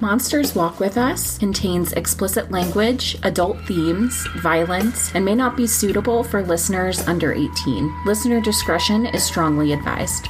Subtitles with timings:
[0.00, 6.22] Monsters Walk With Us contains explicit language, adult themes, violence, and may not be suitable
[6.22, 8.04] for listeners under 18.
[8.06, 10.28] Listener discretion is strongly advised.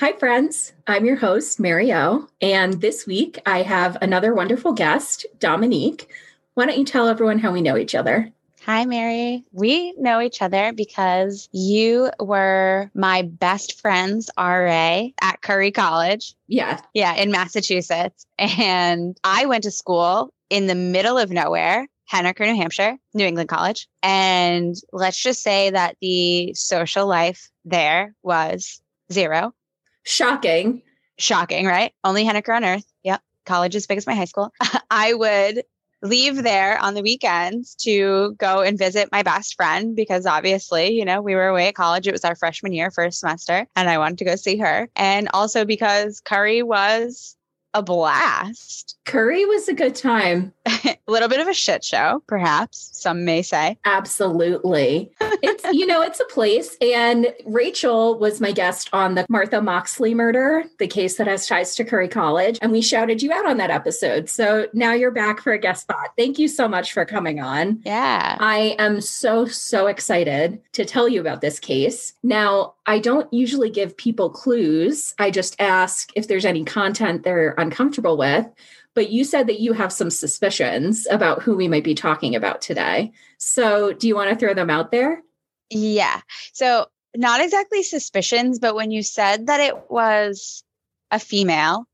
[0.00, 0.72] Hi, friends.
[0.88, 2.26] I'm your host, Mary O.
[2.40, 6.10] And this week I have another wonderful guest, Dominique.
[6.54, 8.32] Why don't you tell everyone how we know each other?
[8.66, 9.42] Hi, Mary.
[9.52, 16.34] We know each other because you were my best friend's RA at Curry College.
[16.46, 16.78] Yeah.
[16.92, 18.26] Yeah, in Massachusetts.
[18.38, 23.48] And I went to school in the middle of nowhere, Henniker, New Hampshire, New England
[23.48, 23.88] College.
[24.02, 29.54] And let's just say that the social life there was zero.
[30.02, 30.82] Shocking.
[31.18, 31.94] Shocking, right?
[32.04, 32.84] Only Henniker on earth.
[33.04, 33.22] Yep.
[33.46, 34.52] College as big as my high school.
[34.90, 35.62] I would
[36.02, 41.04] leave there on the weekends to go and visit my best friend because obviously, you
[41.04, 42.06] know, we were away at college.
[42.06, 44.88] It was our freshman year, first semester, and I wanted to go see her.
[44.96, 47.36] And also because Curry was
[47.74, 48.96] a blast.
[49.04, 50.52] Curry was a good time.
[50.66, 53.76] a little bit of a shit show, perhaps some may say.
[53.84, 55.12] Absolutely.
[55.42, 56.76] It's, you know, it's a place.
[56.80, 61.74] And Rachel was my guest on the Martha Moxley murder, the case that has ties
[61.76, 62.58] to Curry College.
[62.62, 64.28] And we shouted you out on that episode.
[64.28, 66.10] So now you're back for a guest spot.
[66.16, 67.80] Thank you so much for coming on.
[67.84, 68.36] Yeah.
[68.40, 72.14] I am so, so excited to tell you about this case.
[72.22, 75.14] Now, I don't usually give people clues.
[75.18, 78.46] I just ask if there's any content they're uncomfortable with.
[78.94, 82.60] But you said that you have some suspicions about who we might be talking about
[82.60, 83.12] today.
[83.38, 85.22] So, do you want to throw them out there?
[85.70, 86.20] Yeah.
[86.52, 90.62] So, not exactly suspicions, but when you said that it was
[91.10, 91.86] a female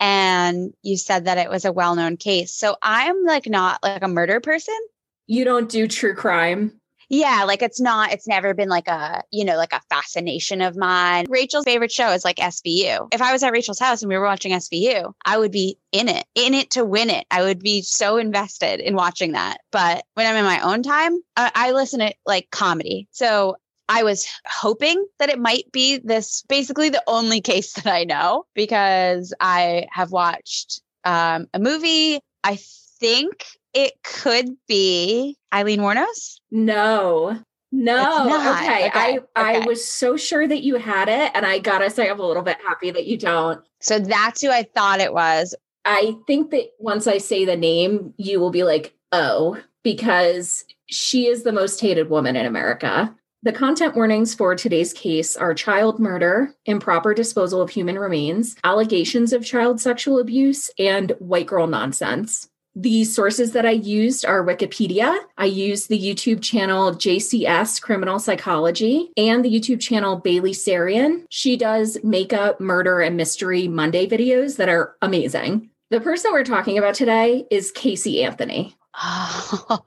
[0.00, 2.54] and you said that it was a well known case.
[2.54, 4.78] So, I'm like not like a murder person.
[5.26, 6.80] You don't do true crime?
[7.08, 10.76] Yeah, like it's not, it's never been like a, you know, like a fascination of
[10.76, 11.26] mine.
[11.28, 13.08] Rachel's favorite show is like SVU.
[13.12, 16.08] If I was at Rachel's house and we were watching SVU, I would be in
[16.08, 17.26] it, in it to win it.
[17.30, 19.58] I would be so invested in watching that.
[19.70, 23.08] But when I'm in my own time, I, I listen to like comedy.
[23.12, 23.56] So
[23.88, 28.46] I was hoping that it might be this basically the only case that I know
[28.54, 32.18] because I have watched um, a movie.
[32.42, 32.58] I
[33.00, 33.44] think
[33.76, 36.40] it could be Aileen Wuornos.
[36.50, 37.38] No.
[37.70, 38.24] No.
[38.24, 38.86] Okay.
[38.86, 39.66] Okay, I I okay.
[39.66, 42.42] was so sure that you had it and I got to say I'm a little
[42.42, 43.60] bit happy that you don't.
[43.80, 45.54] So that's who I thought it was.
[45.84, 51.26] I think that once I say the name you will be like, "Oh," because she
[51.26, 53.14] is the most hated woman in America.
[53.42, 59.34] The content warnings for today's case are child murder, improper disposal of human remains, allegations
[59.34, 62.48] of child sexual abuse, and white girl nonsense.
[62.78, 65.18] The sources that I used are Wikipedia.
[65.38, 71.24] I used the YouTube channel JCS Criminal Psychology and the YouTube channel Bailey Sarian.
[71.30, 75.70] She does makeup, murder, and mystery Monday videos that are amazing.
[75.88, 78.76] The person we're talking about today is Casey Anthony.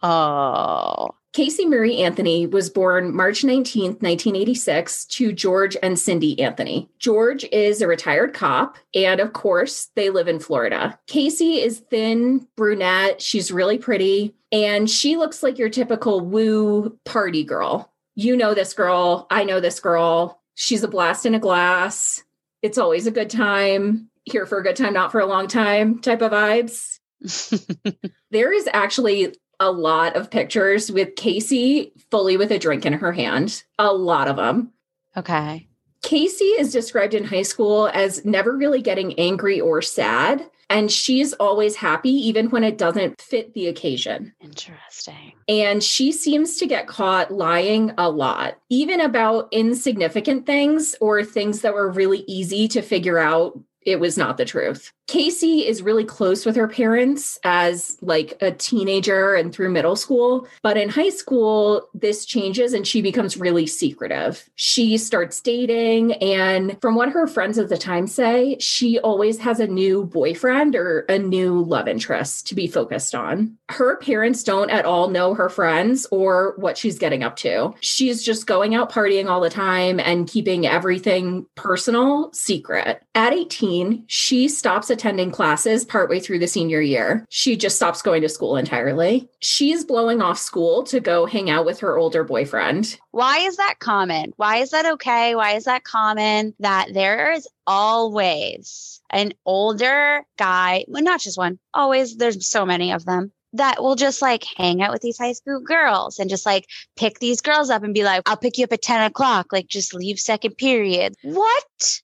[0.01, 6.89] Oh, Casey Marie Anthony was born March 19th, 1986, to George and Cindy Anthony.
[6.97, 10.97] George is a retired cop, and of course, they live in Florida.
[11.05, 17.43] Casey is thin, brunette, she's really pretty, and she looks like your typical woo party
[17.43, 17.93] girl.
[18.15, 20.41] You know this girl, I know this girl.
[20.55, 22.23] She's a blast in a glass.
[22.63, 24.09] It's always a good time.
[24.23, 26.99] Here for a good time, not for a long time type of vibes.
[28.31, 33.11] There is actually a lot of pictures with Casey fully with a drink in her
[33.11, 33.63] hand.
[33.77, 34.71] A lot of them.
[35.17, 35.65] okay.
[36.01, 40.49] Casey is described in high school as never really getting angry or sad.
[40.69, 44.33] And she's always happy, even when it doesn't fit the occasion.
[44.39, 45.33] Interesting.
[45.49, 51.61] And she seems to get caught lying a lot, even about insignificant things or things
[51.61, 54.93] that were really easy to figure out it was not the truth.
[55.09, 60.47] Casey is really close with her parents as like a teenager and through middle school,
[60.61, 64.47] but in high school this changes and she becomes really secretive.
[64.53, 69.59] She starts dating and from what her friends at the time say, she always has
[69.59, 73.57] a new boyfriend or a new love interest to be focused on.
[73.69, 77.73] Her parents don't at all know her friends or what she's getting up to.
[77.79, 83.01] She's just going out partying all the time and keeping everything personal secret.
[83.15, 87.25] At 18, she stops attending classes partway through the senior year.
[87.29, 89.29] She just stops going to school entirely.
[89.39, 92.97] She's blowing off school to go hang out with her older boyfriend.
[93.11, 94.33] Why is that common?
[94.35, 95.35] Why is that okay?
[95.35, 101.59] Why is that common that there is always an older guy, well, not just one,
[101.73, 105.31] always, there's so many of them that will just like hang out with these high
[105.33, 106.65] school girls and just like
[106.97, 109.67] pick these girls up and be like, I'll pick you up at 10 o'clock, like
[109.67, 111.15] just leave second period.
[111.23, 112.01] What?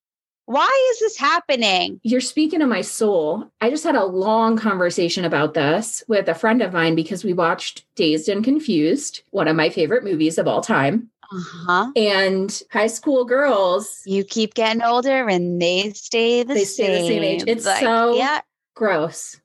[0.48, 2.00] Why is this happening?
[2.04, 3.50] You're speaking to my soul.
[3.62, 7.34] I just had a long conversation about this with a friend of mine because we
[7.34, 11.10] watched Dazed and Confused, one of my favorite movies of all time.
[11.32, 11.92] Uh-huh.
[11.96, 16.86] And high school girls, You keep getting older and they stay the They same.
[16.86, 17.44] stay the same age.
[17.48, 18.42] It's so- yeah,
[18.76, 19.42] gross.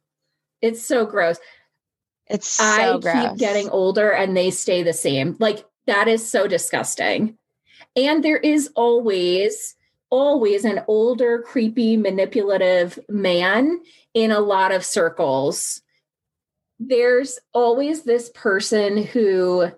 [0.60, 1.38] It's so gross.
[2.26, 3.28] it's so I gross.
[3.30, 5.36] keep getting older and they stay the same.
[5.40, 7.38] Like that is so disgusting.
[7.96, 9.74] And there is always,
[10.10, 13.80] always an older, creepy, manipulative man
[14.14, 15.80] in a lot of circles.
[16.78, 19.70] There's always this person who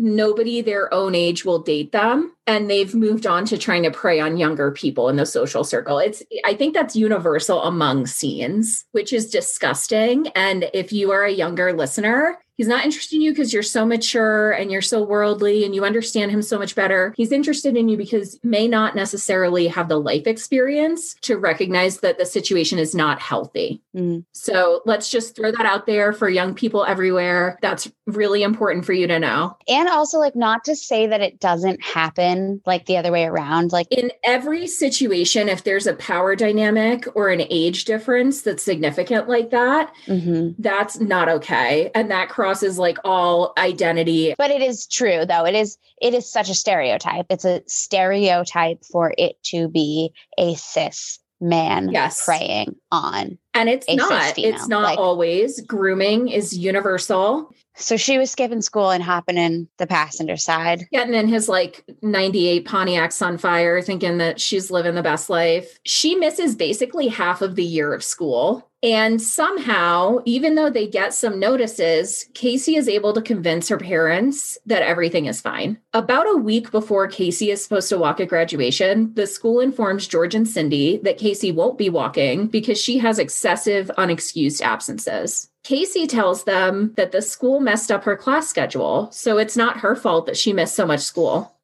[0.00, 4.18] nobody their own age will date them and they've moved on to trying to prey
[4.18, 9.12] on younger people in the social circle it's i think that's universal among scenes which
[9.12, 13.54] is disgusting and if you are a younger listener he's not interested in you because
[13.54, 17.32] you're so mature and you're so worldly and you understand him so much better he's
[17.32, 22.18] interested in you because you may not necessarily have the life experience to recognize that
[22.18, 24.24] the situation is not healthy Mm.
[24.32, 28.92] so let's just throw that out there for young people everywhere that's really important for
[28.92, 32.98] you to know And also, like, not to say that it doesn't happen like the
[32.98, 33.72] other way around.
[33.72, 39.28] Like, in every situation, if there's a power dynamic or an age difference that's significant
[39.28, 40.54] like that, mhm.
[40.58, 41.90] that's not okay.
[41.94, 44.34] And that crosses like all identity.
[44.38, 45.44] but it is true though.
[45.44, 47.26] It is it is such a stereotype.
[47.30, 52.24] It's a stereotype for it to be a cis man Yes.
[52.24, 53.38] preying on.
[53.54, 55.60] And it's not, it's not like- always.
[55.62, 57.50] Grooming is universal.
[57.76, 60.86] So she was skipping school and hopping in the passenger side.
[60.92, 65.78] Getting in his like 98 Pontiac Sunfire, thinking that she's living the best life.
[65.84, 68.69] She misses basically half of the year of school.
[68.82, 74.56] And somehow, even though they get some notices, Casey is able to convince her parents
[74.64, 75.78] that everything is fine.
[75.92, 80.34] About a week before Casey is supposed to walk at graduation, the school informs George
[80.34, 85.50] and Cindy that Casey won't be walking because she has excessive unexcused absences.
[85.62, 89.94] Casey tells them that the school messed up her class schedule, so it's not her
[89.94, 91.54] fault that she missed so much school.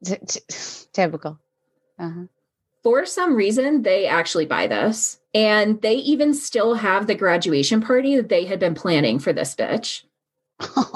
[0.93, 1.39] Typical.
[1.99, 2.25] Uh-huh.
[2.87, 5.19] For some reason, they actually buy this.
[5.35, 9.57] And they even still have the graduation party that they had been planning for this
[9.57, 10.05] bitch.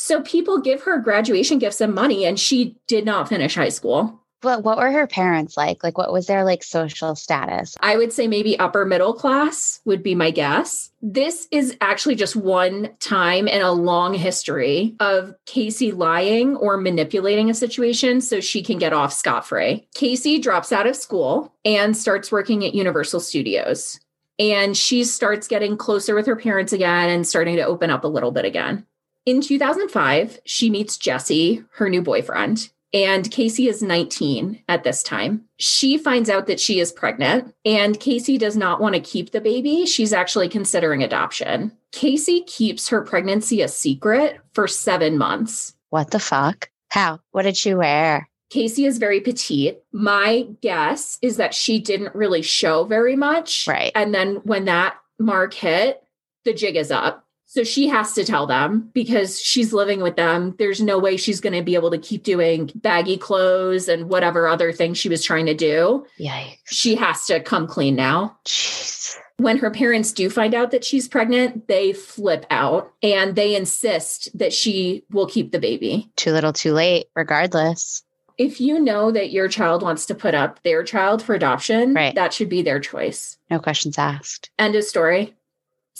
[0.00, 4.17] So people give her graduation gifts and money, and she did not finish high school.
[4.40, 5.82] But what were her parents like?
[5.82, 7.76] Like, what was their like social status?
[7.80, 10.90] I would say maybe upper middle class would be my guess.
[11.02, 17.50] This is actually just one time in a long history of Casey lying or manipulating
[17.50, 19.88] a situation so she can get off scot free.
[19.94, 23.98] Casey drops out of school and starts working at Universal Studios.
[24.38, 28.08] And she starts getting closer with her parents again and starting to open up a
[28.08, 28.86] little bit again.
[29.26, 35.44] In 2005, she meets Jesse, her new boyfriend, and Casey is 19 at this time.
[35.58, 39.40] She finds out that she is pregnant, and Casey does not want to keep the
[39.40, 39.86] baby.
[39.86, 41.72] She's actually considering adoption.
[41.92, 45.74] Casey keeps her pregnancy a secret for seven months.
[45.90, 46.70] What the fuck?
[46.90, 47.20] How?
[47.32, 48.28] What did she wear?
[48.50, 49.80] Casey is very petite.
[49.92, 53.66] My guess is that she didn't really show very much.
[53.66, 53.92] Right.
[53.94, 56.02] And then when that mark hit,
[56.44, 57.26] the jig is up.
[57.50, 60.54] So she has to tell them because she's living with them.
[60.58, 64.46] There's no way she's going to be able to keep doing baggy clothes and whatever
[64.46, 66.04] other thing she was trying to do.
[66.20, 66.58] Yikes.
[66.66, 68.36] She has to come clean now.
[68.44, 69.16] Jeez.
[69.38, 74.36] When her parents do find out that she's pregnant, they flip out and they insist
[74.36, 76.10] that she will keep the baby.
[76.16, 78.02] Too little, too late, regardless.
[78.36, 82.14] If you know that your child wants to put up their child for adoption, Right.
[82.14, 83.36] that should be their choice.
[83.50, 84.50] No questions asked.
[84.58, 85.34] End of story.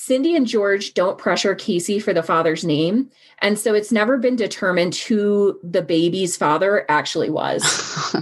[0.00, 3.10] Cindy and George don't pressure Casey for the father's name.
[3.40, 8.16] And so it's never been determined who the baby's father actually was.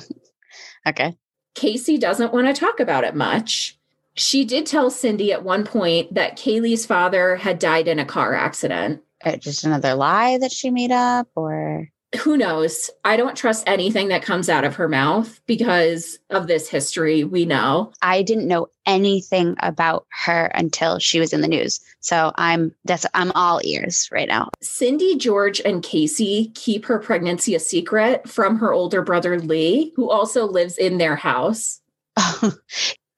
[0.88, 1.18] okay.
[1.54, 3.78] Casey doesn't want to talk about it much.
[4.14, 8.32] She did tell Cindy at one point that Caylee's father had died in a car
[8.32, 9.02] accident.
[9.22, 12.90] Uh, just another lie that she made up, or Who knows?
[13.04, 17.44] I don't trust anything that comes out of her mouth because of this history we
[17.44, 17.92] know.
[18.02, 21.80] I didn't know anything about her until she was in the news.
[22.00, 24.50] So I'm that's I'm all ears right now.
[24.62, 30.10] Cindy, George, and Casey keep her pregnancy a secret from her older brother Lee, who
[30.10, 31.80] also lives in their house.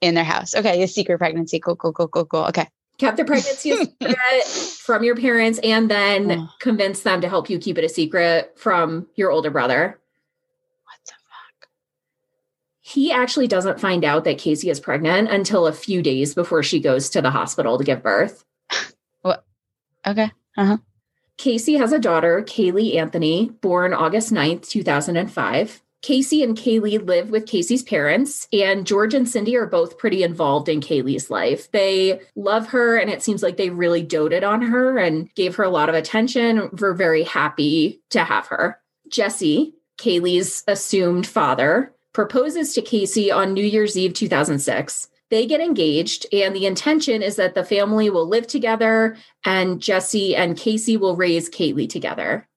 [0.01, 0.55] in their house.
[0.55, 1.61] Okay, a secret pregnancy.
[1.61, 2.45] Cool, cool, cool, cool, cool.
[2.47, 2.69] Okay.
[2.99, 6.49] Kept the pregnancy a secret from your parents and then Oh.
[6.61, 10.01] convinced them to help you keep it a secret from your older brother.
[10.85, 11.69] What the fuck?
[12.81, 16.81] He actually doesn't find out that Casey is pregnant until a few days before she
[16.81, 18.45] goes to the hospital to give birth.
[19.23, 19.45] What?
[20.07, 20.31] Okay.
[20.57, 20.79] Uh-huh.
[21.37, 25.83] Casey has a daughter, Caylee Anthony, born August 9th, 2005.
[26.03, 30.69] Casey and Caylee live with Casey's parents, and George and Cindy are both pretty involved
[30.69, 31.71] in Caylee's life.
[31.73, 35.65] They love her, and it seems like they really doted on her and gave her
[35.65, 36.71] a lot of attention.
[36.79, 38.81] We're very happy to have her.
[39.11, 45.09] Jesse, Caylee's assumed father, proposes to Casey on New Year's Eve 2006.
[45.31, 50.35] They get engaged, and the intention is that the family will live together and Jesse
[50.35, 52.49] and Casey will raise Caylee together.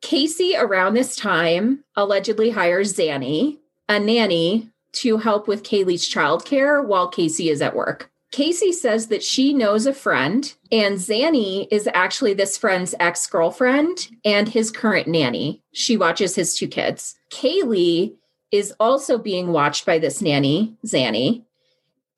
[0.00, 7.08] Casey, around this time, allegedly hires Zanny, a nanny, to help with Caylee's childcare while
[7.08, 8.10] Casey is at work.
[8.32, 14.08] Casey says that she knows a friend, and Zanny is actually this friend's ex girlfriend
[14.24, 15.62] and his current nanny.
[15.72, 17.16] She watches his two kids.
[17.30, 18.14] Caylee
[18.52, 21.42] is also being watched by this nanny, Zanny.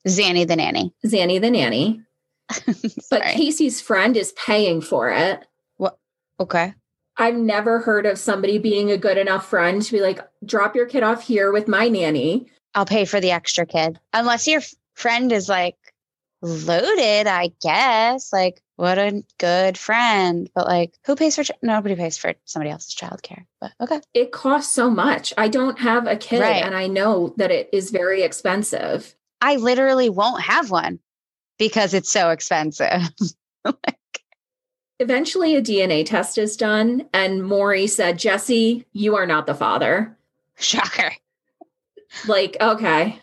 [0.07, 0.93] Zanny the nanny.
[1.05, 2.03] Zanny the nanny.
[3.11, 5.47] but Casey's friend is paying for it.
[5.79, 5.99] What?
[6.39, 6.75] Okay.
[7.17, 10.87] I've never heard of somebody being a good enough friend to be like, drop your
[10.87, 12.47] kid off here with my nanny.
[12.75, 14.01] I'll pay for the extra kid.
[14.13, 14.63] Unless your
[14.95, 15.77] friend is like
[16.41, 18.33] loaded, I guess.
[18.33, 20.49] Like, what a good friend.
[20.55, 23.45] But like, who pays for, ch- nobody pays for somebody else's childcare.
[23.61, 24.01] But okay.
[24.15, 25.33] It costs so much.
[25.37, 26.65] I don't have a kid Right.
[26.65, 29.15] and I know that it is very expensive.
[29.41, 30.99] I literally won't have one
[31.59, 33.03] because it's so expensive.
[35.03, 40.17] Eventually, a DNA test is done, and Maury said, Jesse, you are not the father.
[40.61, 41.11] Shocker.
[42.29, 43.21] Like, okay.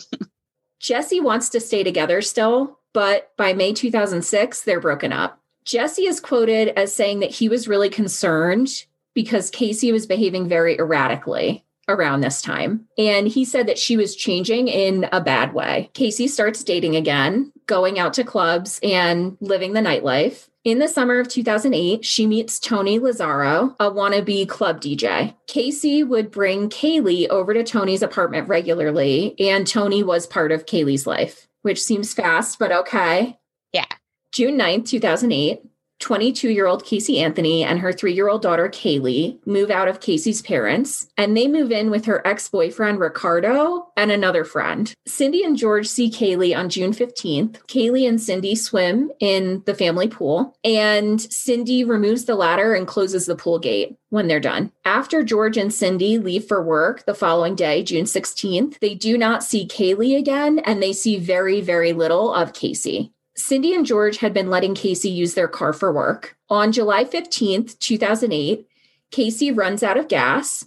[0.80, 5.38] Jesse wants to stay together still, but by May 2006, they're broken up.
[5.66, 10.78] Jesse is quoted as saying that he was really concerned because Casey was behaving very
[10.78, 12.86] erratically around this time.
[12.96, 15.90] And he said that she was changing in a bad way.
[15.92, 20.48] Casey starts dating again, going out to clubs and living the nightlife.
[20.64, 25.34] In the summer of 2008, she meets Tony Lazzaro, a wannabe club DJ.
[25.48, 31.04] Casey would bring Caylee over to Tony's apartment regularly, and Tony was part of Caylee's
[31.04, 33.40] life, which seems fast, but okay.
[33.72, 33.86] Yeah.
[34.30, 35.62] June 9th, 2008,
[36.02, 40.00] 22 year old Casey Anthony and her three year old daughter Caylee move out of
[40.00, 44.92] Casey's parents and they move in with her ex boyfriend Ricardo and another friend.
[45.06, 47.64] Cindy and George see Caylee on June 15th.
[47.68, 53.26] Caylee and Cindy swim in the family pool and Cindy removes the ladder and closes
[53.26, 54.72] the pool gate when they're done.
[54.84, 59.44] After George and Cindy leave for work the following day, June 16th, they do not
[59.44, 63.12] see Caylee again and they see very, very little of Casey.
[63.36, 66.36] Cindy and George had been letting Casey use their car for work.
[66.50, 68.66] On July 15th, 2008,
[69.10, 70.66] Casey runs out of gas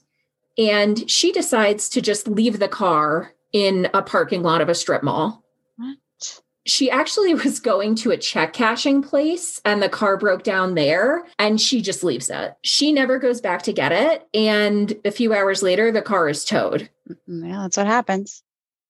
[0.57, 5.03] and she decides to just leave the car in a parking lot of a strip
[5.03, 5.43] mall.
[5.77, 5.97] What?
[6.65, 11.25] She actually was going to a check cashing place and the car broke down there
[11.37, 12.55] and she just leaves it.
[12.63, 14.27] She never goes back to get it.
[14.33, 16.89] And a few hours later, the car is towed.
[17.29, 18.43] Mm, yeah, that's what happens.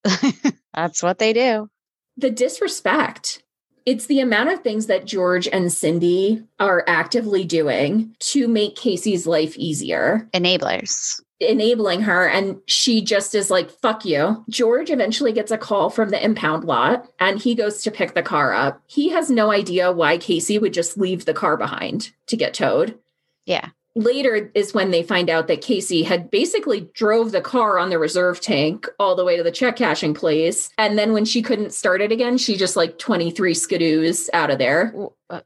[0.74, 1.70] that's what they do.
[2.17, 3.44] The disrespect.
[3.86, 9.27] It's the amount of things that George and Cindy are actively doing to make Casey's
[9.27, 11.22] life easier, Enablers.
[11.39, 12.27] enabling her.
[12.27, 14.44] And she just is like, fuck you.
[14.50, 18.24] George eventually gets a call from the impound lot and he goes to pick the
[18.24, 18.82] car up.
[18.88, 22.98] He has no idea why Casey would just leave the car behind to get towed.
[23.46, 23.70] Yeah.
[23.95, 27.97] Later is when they find out that Casey had basically drove the car on the
[27.97, 30.69] reserve tank all the way to the check cashing place.
[30.77, 34.59] And then when she couldn't start it again, she just like 23 skidoos out of
[34.59, 34.93] there.
[35.29, 35.41] Uh,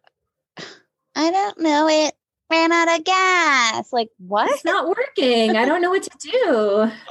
[1.15, 1.87] I don't know.
[1.87, 2.15] It
[2.51, 3.93] ran out of gas.
[3.93, 4.49] Like, what?
[4.49, 5.55] It's not working.
[5.55, 6.91] I don't know what to do.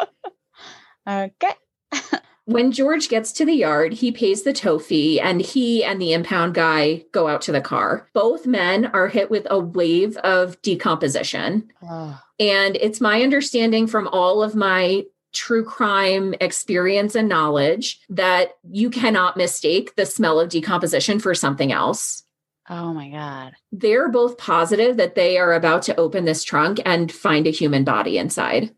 [1.08, 1.54] Okay.
[2.48, 6.14] When George gets to the yard, he pays the tow fee and he and the
[6.14, 8.08] impound guy go out to the car.
[8.14, 11.70] Both men are hit with a wave of decomposition.
[11.82, 18.52] Oh, And it's my understanding from all of my true crime experience and knowledge that
[18.70, 22.22] you cannot mistake the smell of decomposition for something else.
[22.70, 23.52] oh my God.
[23.72, 27.84] They're both positive that they are about to open this trunk and find a human
[27.84, 28.74] body inside.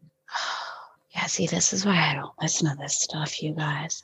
[1.21, 4.03] Yeah, see, this is why I don't listen to this stuff, you guys.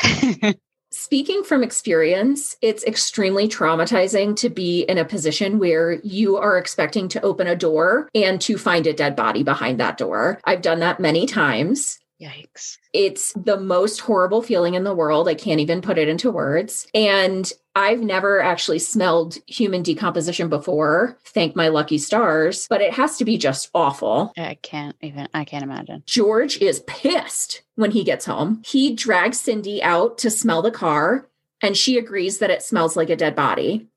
[0.90, 7.08] Speaking from experience, it's extremely traumatizing to be in a position where you are expecting
[7.08, 10.40] to open a door and to find a dead body behind that door.
[10.44, 11.98] I've done that many times.
[12.18, 12.78] Yikes.
[12.94, 15.28] It's the most horrible feeling in the world.
[15.28, 16.86] I can't even put it into words.
[16.94, 23.16] And I've never actually smelled human decomposition before, thank my lucky stars, but it has
[23.18, 24.32] to be just awful.
[24.36, 26.04] I can't even, I can't imagine.
[26.06, 28.62] George is pissed when he gets home.
[28.64, 31.28] He drags Cindy out to smell the car,
[31.60, 33.88] and she agrees that it smells like a dead body.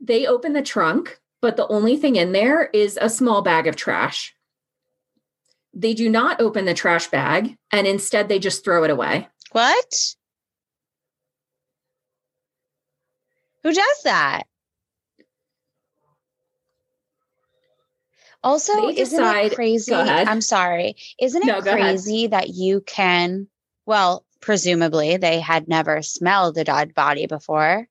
[0.00, 3.74] They open the trunk, but the only thing in there is a small bag of
[3.74, 4.34] trash.
[5.74, 9.28] They do not open the trash bag and instead they just throw it away.
[9.52, 10.14] What?
[13.68, 14.44] Who does that?
[18.42, 19.92] Also, isn't it crazy?
[19.94, 20.96] I'm sorry.
[21.20, 21.80] Isn't it No, go ahead.
[21.80, 23.46] crazy that you can,
[23.84, 27.86] well, presumably they had never smelled a dead body before.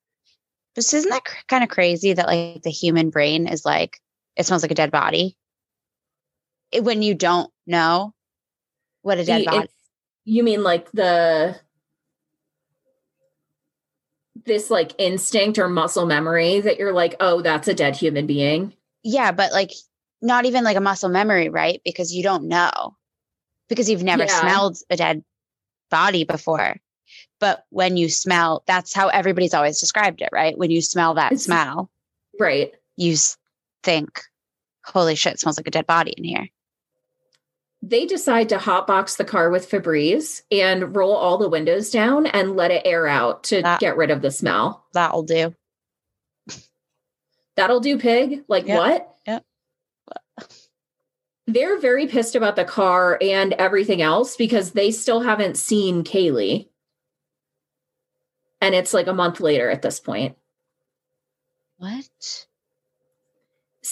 [0.73, 3.99] But isn't that cr- kind of crazy that like the human brain is like,
[4.35, 5.37] it smells like a dead body?
[6.71, 8.15] It- when you don't know
[9.03, 9.69] what a dead The- body
[10.25, 11.55] you mean like the
[14.47, 18.73] this like instinct or muscle memory that you're like, oh, that's a dead human being.
[19.03, 19.71] Yeah, but like
[20.21, 21.79] not even like a muscle memory, right?
[21.85, 22.95] Because you don't know.
[23.69, 24.39] Because you've never Yeah.
[24.41, 25.23] smelled a dead
[25.91, 26.77] body before.
[27.39, 30.57] But when you smell, that's how everybody's always described it, right?
[30.57, 31.91] When you smell that It's- smell,
[32.39, 32.73] Right.
[32.95, 33.15] you
[33.83, 34.21] think,
[34.85, 36.47] holy shit, it smells like a dead body in here.
[37.89, 42.57] They decide to hotbox the car with Febreze and roll all the windows down and
[42.57, 44.85] let it air out to That- get rid of the smell.
[44.93, 45.55] That'll do.
[47.55, 48.43] That'll do, pig.
[48.49, 48.77] Like Yep.
[48.77, 49.15] what?
[49.25, 49.45] Yep.
[51.47, 56.67] They're very pissed about the car and everything else because they still haven't seen Caylee.
[58.59, 60.35] And it's like a month later at this point.
[61.77, 62.46] What?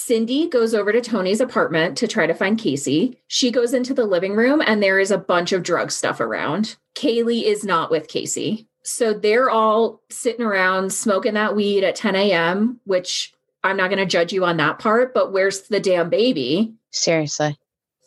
[0.06, 3.18] Cindy goes over to Tony's apartment to try to find Casey.
[3.26, 6.76] She goes into the living room and there is a bunch of drug stuff around.
[6.94, 8.68] Caylee is not with Casey.
[8.84, 13.34] So they're all sitting around smoking that weed at 10 a.m., which
[13.64, 16.76] I'm not going to judge you on that part, but where's the damn baby?
[16.92, 17.58] Seriously.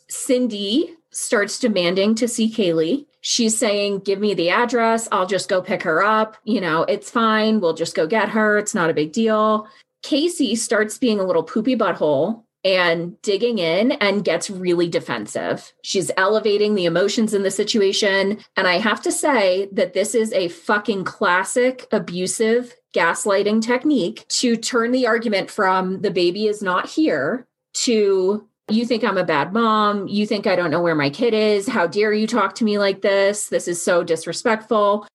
[0.08, 3.06] Cindy starts demanding to see Caylee.
[3.22, 5.08] She's saying, Give me the address.
[5.10, 6.36] I'll just go pick her up.
[6.44, 7.60] You know, it's fine.
[7.60, 8.56] We'll just go get her.
[8.56, 9.66] It's not a big deal.
[10.02, 15.72] Casey starts being a little poopy butthole and digging in and gets really defensive.
[15.82, 18.38] She's elevating the emotions in the situation.
[18.56, 24.56] And I have to say that this is a fucking classic abusive gaslighting technique to
[24.56, 29.52] turn the argument from the baby is not here to you think I'm a bad
[29.52, 30.08] mom.
[30.08, 31.68] You think I don't know where my kid is.
[31.68, 33.48] How dare you talk to me like this?
[33.48, 35.06] This is so disrespectful.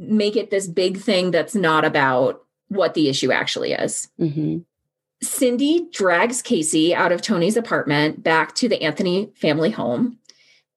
[0.00, 4.08] Make it this big thing that's not about what the issue actually is.
[4.18, 4.58] hmm
[5.20, 10.16] Cindy drags Casey out of Tony's apartment back to the Anthony family home.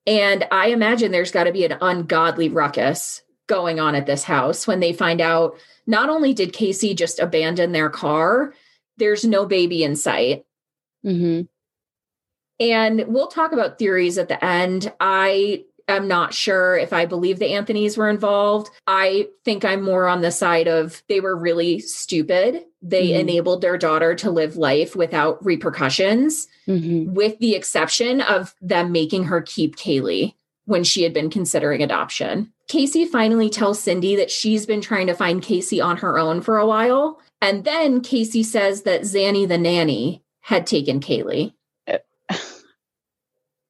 [0.08, 4.66] And I imagine there's got to be an ungodly ruckus going on at this house
[4.66, 8.54] when they find out not only did Casey just abandon their car,
[8.98, 10.44] there's no baby in sight.
[11.04, 11.42] hmm
[12.60, 14.92] And we'll talk about theories at the end.
[15.00, 18.70] I am not sure if I believe the Anthonys were involved.
[18.88, 22.64] I think I'm more on the side of they were really stupid.
[22.82, 23.20] They Mhm.
[23.20, 29.26] enabled their daughter to live life without repercussions, hmm with the exception of them making
[29.26, 30.34] her keep Caylee
[30.66, 32.52] when she had been considering adoption.
[32.68, 36.58] Casey finally tells Cindy that she's been trying to find Casey on her own for
[36.58, 37.20] a while.
[37.42, 41.54] And then Casey says that Zanny the nanny had taken Caylee.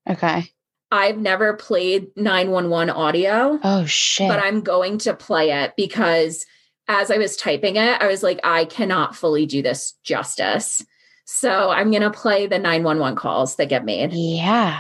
[0.09, 0.49] Okay.
[0.91, 4.27] I've never played 911 audio, Oh shit.
[4.27, 6.45] but I'm going to play it because
[6.87, 10.83] as I was typing it, I was like, I cannot fully do this justice.
[11.25, 14.11] So I'm going to play the 911 calls that get made.
[14.11, 14.77] yeah.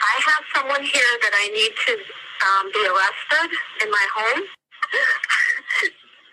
[0.00, 1.92] I have someone here that I need to
[2.46, 4.42] um, be arrested in my home.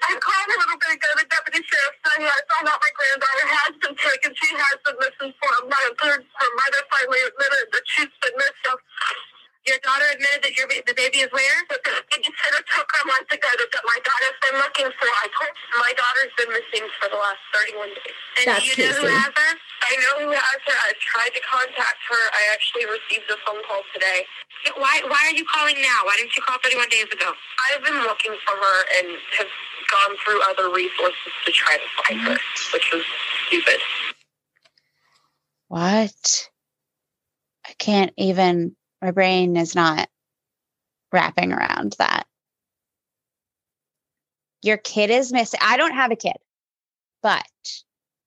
[0.03, 3.47] I called a little bit ago, the deputy sheriff saying I found out my granddaughter
[3.51, 4.31] has been taken.
[4.35, 5.97] She has been missing for a month.
[6.01, 8.79] Her, her mother finally admitted that she's been missing.
[9.61, 11.57] Your daughter admitted that your, ba- the baby is where?
[11.69, 15.05] But the babysitter took her a month ago that, that my daughter's been looking for.
[15.05, 18.17] I told her my daughter's been missing for the last 31 days.
[18.41, 19.51] And That's do you know who has her?
[19.85, 20.77] I know who has her.
[20.89, 22.21] I've tried to contact her.
[22.33, 24.25] I actually received a phone call today.
[24.81, 26.09] Why Why are you calling now?
[26.09, 27.29] Why didn't you call 31 days ago?
[27.69, 29.51] I've been looking for her and have
[29.93, 32.37] gone through other resources to try to find her,
[32.73, 33.03] which was
[33.47, 33.79] stupid.
[35.67, 36.49] What?
[37.67, 40.07] I can't even, my brain is not
[41.11, 42.25] wrapping around that.
[44.61, 45.59] Your kid is missing.
[45.63, 46.35] I don't have a kid,
[47.23, 47.43] but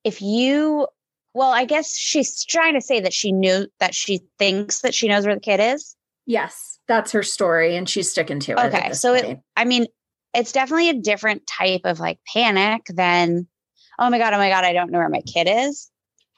[0.02, 0.88] if you,
[1.32, 5.08] well, I guess she's trying to say that she knew that she thinks that she
[5.08, 5.94] knows where the kid is.
[6.26, 8.58] Yes, that's her story, and she's sticking to it.
[8.58, 9.86] Okay, so it- I mean,
[10.32, 13.46] it's definitely a different type of like panic than,
[13.98, 15.88] oh my God, oh my God, I don't know where my kid is.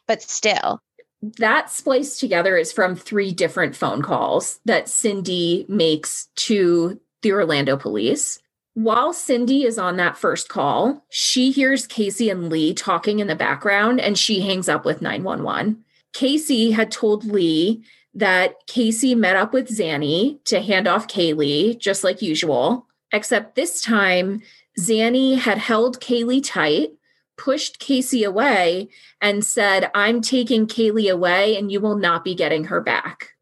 [0.06, 0.80] But still,
[1.22, 7.76] that spliced together is from three different phone calls that Cindy makes to the Orlando
[7.76, 8.38] police.
[8.74, 13.34] While Cindy is on that first call, she hears Casey and Lee talking in the
[13.34, 15.82] background and she hangs up with 911.
[16.12, 17.82] Casey had told Lee
[18.14, 23.82] that Casey met up with Zanny to hand off Caylee, just like usual, except this
[23.82, 24.42] time,
[24.78, 26.90] Zanny had held Caylee tight,
[27.36, 28.88] pushed Casey away,
[29.20, 33.34] and said, I'm taking Caylee away and you will not be getting her back.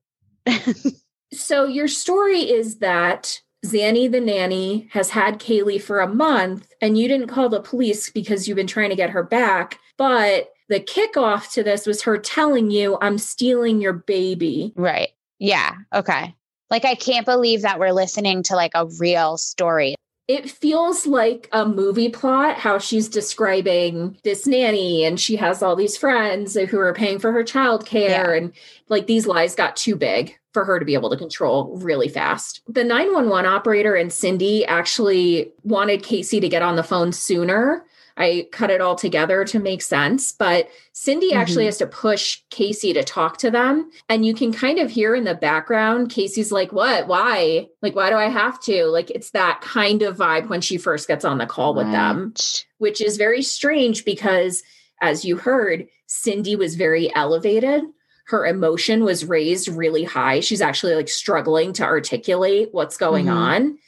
[1.33, 6.99] so, your story is that Zanny the nanny has had Caylee for a month and
[6.99, 9.79] you didn't call the police because you've been trying to get her back.
[9.97, 14.73] But the kickoff to this was her telling you, I'm stealing your baby.
[14.77, 15.11] Right.
[15.39, 15.73] Yeah.
[15.95, 16.35] Okay.
[16.71, 19.95] Like, I can't believe that we're listening to like a real story.
[20.27, 25.77] It feels like a movie plot, how she's describing this nanny and she has all
[25.77, 28.09] these friends who are paying for her childcare.
[28.09, 28.33] Yeah.
[28.33, 28.53] And
[28.89, 32.63] like these lies got too big for her to be able to control really fast.
[32.69, 37.85] The 911 operator and Cindy actually wanted Casey to get on the phone sooner
[38.17, 40.33] I cut it all together to make sense.
[40.33, 41.39] But Cindy mm-hmm.
[41.39, 43.91] actually has to push Casey to talk to them.
[44.09, 47.09] And you can kind of hear in the background, Casey's like, What?
[47.09, 47.69] Why?
[47.83, 48.87] Like, why do I have to?
[48.87, 52.35] Like, it's that kind of vibe when she first gets on the call with them,
[52.79, 54.63] which is very strange because,
[55.01, 57.83] as you heard, Cindy was very elevated.
[58.27, 60.41] Her emotion was raised really high.
[60.41, 63.37] She's actually like struggling to articulate what's going mm-hmm.
[63.37, 63.79] on.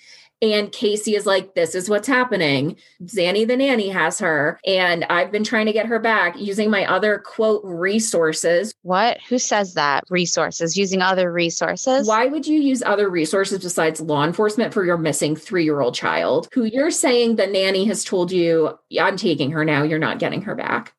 [0.43, 2.77] And Casey is like, this is what's happening.
[3.05, 4.61] Zanny the nanny has her.
[4.67, 8.75] And I've been trying to get her back using my other quote resources.
[8.83, 9.19] What?
[9.29, 10.05] Who says that?
[10.11, 12.07] Resources, using other resources?
[12.07, 15.95] Why would you use other resources besides law enforcement for your missing three year old
[15.95, 20.19] child who you're saying the nanny has told you, I'm taking her now, you're not
[20.19, 20.93] getting her back?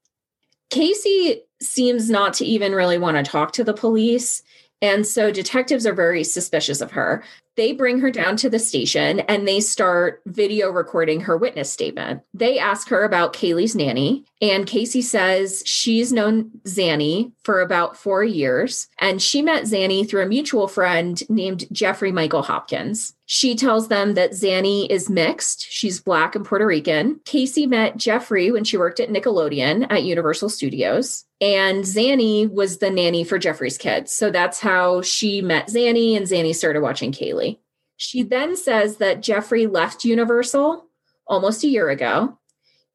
[0.71, 4.41] Casey seems not to even really want to talk to the police.
[4.81, 7.23] And so detectives are very suspicious of her.
[7.57, 12.21] They bring her down to the station and they start video recording her witness statement.
[12.33, 18.23] They ask her about Caylee's nanny, and Casey says she's known Zanny for about four
[18.23, 23.15] years, and she met Zanny through a mutual friend named Jeffrey Michael Hopkins.
[23.25, 25.65] She tells them that Zanny is mixed.
[25.69, 27.19] She's Black and Puerto Rican.
[27.25, 31.25] Casey met Jeffrey when she worked at Nickelodeon at Universal Studios.
[31.39, 34.11] And Zanny was the nanny for Jeffrey's kids.
[34.11, 37.59] So that's how she met Zanny, and Zanny started watching Caylee.
[37.95, 40.85] She then says that Jeffrey left Universal
[41.27, 42.37] almost a year ago,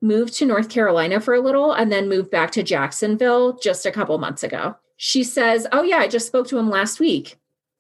[0.01, 3.93] moved to North Carolina for a little, and then moved back to Jacksonville just a
[3.93, 4.77] couple months ago.
[4.97, 7.37] She says, Oh, yeah, I just spoke to him last week.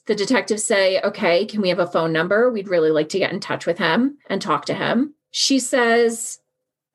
[0.06, 2.50] The detectives say, Okay, can we have a phone number?
[2.50, 5.14] We'd really like to get in touch with him and talk to him.
[5.30, 6.40] She says,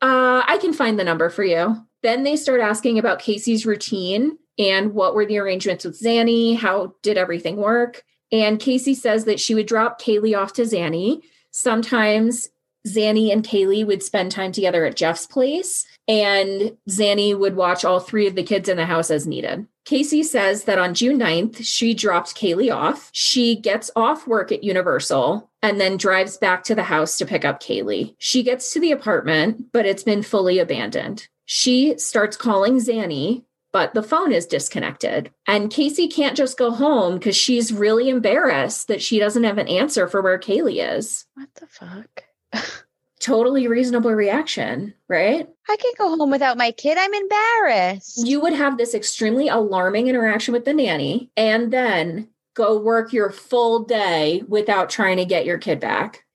[0.02, 1.87] uh, I can find the number for you.
[2.04, 6.58] Then they start asking about Casey's routine and what were the arrangements with Zanny?
[6.58, 8.04] How did everything work?
[8.32, 11.22] And Casey says that she would drop Caylee off to Zanny.
[11.52, 12.50] Sometimes
[12.88, 18.00] Zanny and Caylee would spend time together at Jeff's place, and Zanny would watch all
[18.00, 19.68] three of the kids in the house as needed.
[19.86, 23.10] Casey says that on June 9th, she dropped Caylee off.
[23.14, 27.46] She gets off work at Universal and then drives back to the house to pick
[27.46, 28.16] up Caylee.
[28.18, 31.28] She gets to the apartment, but it's been fully abandoned.
[31.48, 35.32] She starts calling Zanny, but the phone is disconnected.
[35.48, 39.70] And Casey can't just go home because she's really embarrassed that she doesn't have an
[39.70, 41.26] answer for where Caylee is.
[41.36, 42.26] What the fuck?
[43.22, 45.48] totally reasonable reaction, right?
[45.70, 46.98] I can't go home without my kid.
[46.98, 48.28] I'm embarrassed.
[48.28, 53.30] You would have this extremely alarming interaction with the nanny and then go work your
[53.30, 56.26] full day without trying to get your kid back.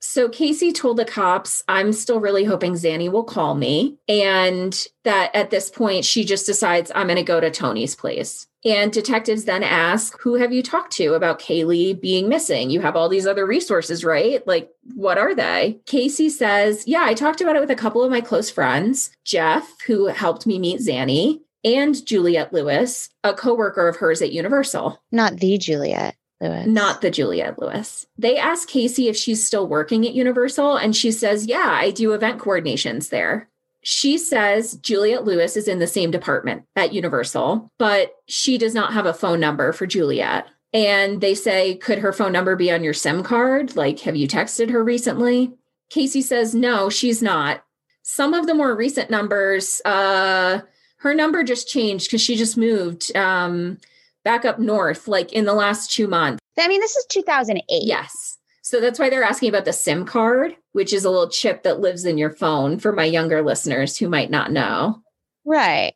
[0.00, 3.98] So Casey told the cops, I'm still really hoping Zanny will call me.
[4.08, 8.46] And that at this point, she just decides, I'm going to go to Tony's place.
[8.64, 12.68] And detectives then ask, Who have you talked to about Caylee being missing?
[12.68, 14.46] You have all these other resources, right?
[14.46, 15.80] Like, what are they?
[15.86, 19.80] Casey says, Yeah, I talked about it with a couple of my close friends, Jeff,
[19.86, 25.02] who helped me meet Zanny, and Juliet Lewis, a coworker of hers at Universal.
[25.10, 26.16] Not the Juliette.
[26.40, 26.66] Lewis.
[26.66, 28.06] Not the Juliette Lewis.
[28.16, 32.12] They ask Casey if she's still working at Universal, and she says, Yeah, I do
[32.12, 33.48] event coordinations there.
[33.82, 38.92] She says Juliette Lewis is in the same department at Universal, but she does not
[38.92, 40.46] have a phone number for Juliette.
[40.72, 43.76] And they say, Could her phone number be on your SIM card?
[43.76, 45.52] Like, have you texted her recently?
[45.88, 47.64] Casey says, No, she's not.
[48.02, 50.60] Some of the more recent numbers, uh,
[50.98, 53.14] her number just changed because she just moved.
[53.16, 53.78] Um,
[54.24, 56.40] back up north, like in the last two months.
[56.58, 57.64] I mean, this is 2008.
[57.84, 58.38] Yes.
[58.62, 61.80] So that's why they're asking about the SIM card, which is a little chip that
[61.80, 65.02] lives in your phone for my younger listeners who might not know.
[65.44, 65.94] Right.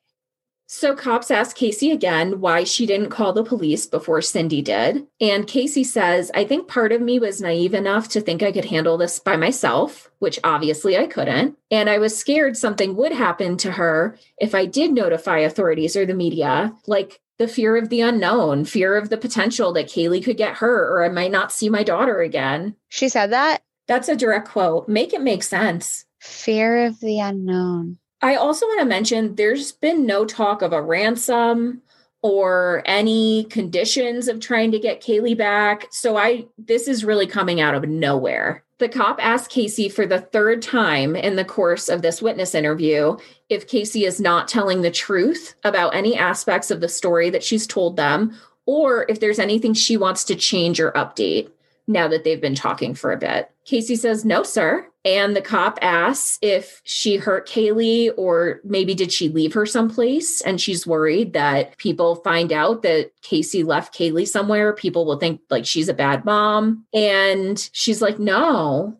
[0.66, 5.06] So cops ask Casey again why she didn't call the police before Cindy did.
[5.20, 8.64] And Casey says, I think part of me was naive enough to think I could
[8.64, 11.56] handle this by myself, which obviously I couldn't.
[11.70, 16.06] And I was scared something would happen to her if I did notify authorities or
[16.06, 20.36] the media, like the fear of the unknown, fear of the potential that Caylee could
[20.36, 22.76] get hurt or I might not see my daughter again.
[22.88, 23.62] She said that?
[23.86, 24.88] That's a direct quote.
[24.88, 26.04] Make it make sense.
[26.20, 27.98] Fear of the unknown.
[28.22, 31.82] I also want to mention there's been no talk of a ransom
[32.22, 35.88] or any conditions of trying to get Caylee back.
[35.90, 38.63] So I this is really coming out of nowhere.
[38.78, 43.16] The cop asked Casey for the third time in the course of this witness interview
[43.48, 47.68] if Casey is not telling the truth about any aspects of the story that she's
[47.68, 51.50] told them or if there's anything she wants to change or update
[51.86, 53.50] now that they've been talking for a bit.
[53.64, 54.88] Casey says, No, sir.
[55.04, 60.40] And the cop asks if she hurt Caylee or maybe did she leave her someplace?
[60.40, 64.72] And she's worried that people find out that Casey left Caylee somewhere.
[64.72, 66.86] People will think like she's a bad mom.
[66.94, 68.96] And she's like, No.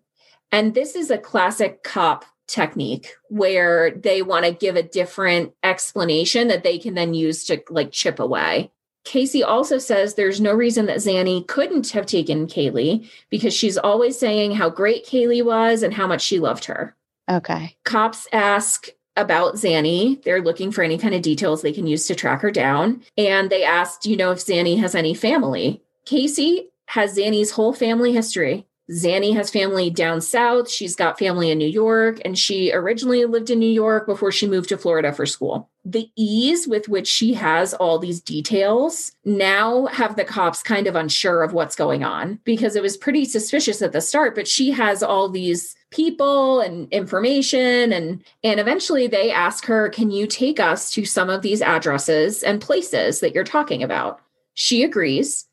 [0.53, 6.49] And this is a classic cop technique where they want to give a different explanation
[6.49, 8.71] that they can then use to like chip away.
[9.05, 14.19] Casey also says there's no reason that Zanny couldn't have taken Caylee because she's always
[14.19, 16.97] saying how great Caylee was and how much she loved her.
[17.31, 17.77] Okay.
[17.85, 20.23] Cops ask about Zanny.
[20.23, 23.03] They're looking for any kind of details they can use to track her down.
[23.17, 25.83] And they asked, Do you know if Zanny has any family?
[26.05, 28.67] Casey has Zanny's whole family history.
[28.91, 30.71] Zanny has family down south.
[30.71, 34.47] She's got family in New York, and she originally lived in New York before she
[34.47, 35.71] moved to Florida for school.
[35.87, 40.97] The ease with which she has all these details now have the cops kind of
[40.97, 44.71] unsure of what's going on because it was pretty suspicious at the start, but she
[44.73, 50.59] has all these people and information and and eventually they ask her, "Can you take
[50.59, 54.21] us to some of these addresses and places that you're talking about?"
[54.55, 55.47] She agrees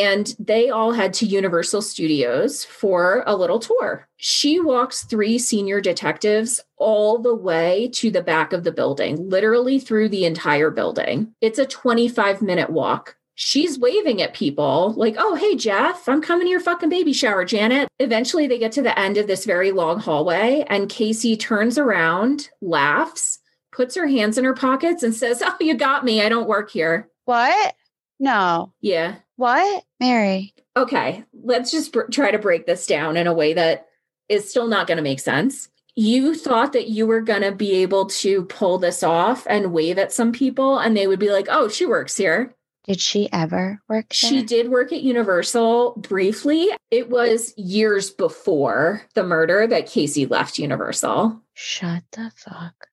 [0.00, 4.08] and they all head to Universal Studios for a little tour.
[4.16, 9.78] She walks three senior detectives all the way to the back of the building, literally
[9.78, 11.34] through the entire building.
[11.40, 13.16] It's a 25 minute walk.
[13.36, 17.44] She's waving at people like, oh, hey, Jeff, I'm coming to your fucking baby shower,
[17.44, 17.88] Janet.
[17.98, 22.50] Eventually, they get to the end of this very long hallway, and Casey turns around,
[22.60, 23.40] laughs,
[23.72, 26.22] puts her hands in her pockets, and says, Oh, you got me.
[26.22, 27.10] I don't work here.
[27.24, 27.74] What?
[28.20, 28.72] No.
[28.80, 29.16] Yeah.
[29.36, 29.84] What?
[30.00, 30.54] Mary.
[30.76, 33.86] Okay, let's just br- try to break this down in a way that
[34.28, 35.68] is still not going to make sense.
[35.96, 39.98] You thought that you were going to be able to pull this off and wave
[39.98, 42.54] at some people, and they would be like, oh, she works here.
[42.84, 44.30] Did she ever work there?
[44.30, 46.68] She did work at Universal briefly.
[46.90, 51.40] It was years before the murder that Casey left Universal.
[51.54, 52.88] Shut the fuck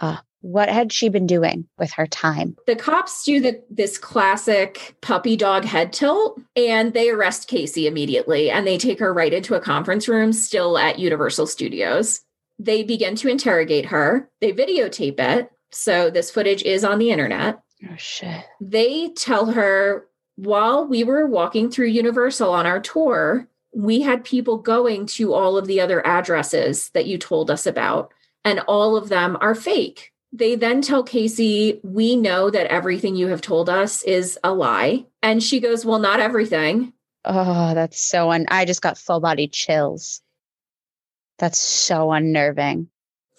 [0.00, 0.25] up.
[0.46, 2.56] What had she been doing with her time?
[2.68, 8.48] The cops do the, this classic puppy dog head tilt and they arrest Casey immediately
[8.48, 12.20] and they take her right into a conference room still at Universal Studios.
[12.60, 14.30] They begin to interrogate her.
[14.40, 15.50] They videotape it.
[15.72, 17.60] So this footage is on the internet.
[17.90, 18.44] Oh, shit.
[18.60, 20.06] They tell her
[20.36, 25.58] while we were walking through Universal on our tour, we had people going to all
[25.58, 28.12] of the other addresses that you told us about,
[28.44, 30.12] and all of them are fake.
[30.36, 35.06] They then tell Casey, We know that everything you have told us is a lie.
[35.22, 36.92] And she goes, Well, not everything.
[37.24, 38.44] Oh, that's so un.
[38.48, 40.20] I just got full body chills.
[41.38, 42.88] That's so unnerving.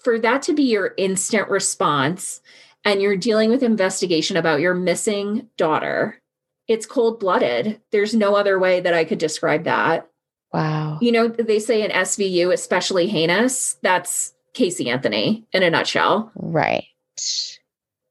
[0.02, 2.40] For that to be your instant response,
[2.84, 6.20] and you're dealing with investigation about your missing daughter,
[6.66, 7.80] it's cold blooded.
[7.92, 10.08] There's no other way that I could describe that.
[10.52, 10.98] Wow.
[11.00, 16.32] You know, they say in SVU, especially heinous, that's Casey Anthony in a nutshell.
[16.34, 16.84] Right.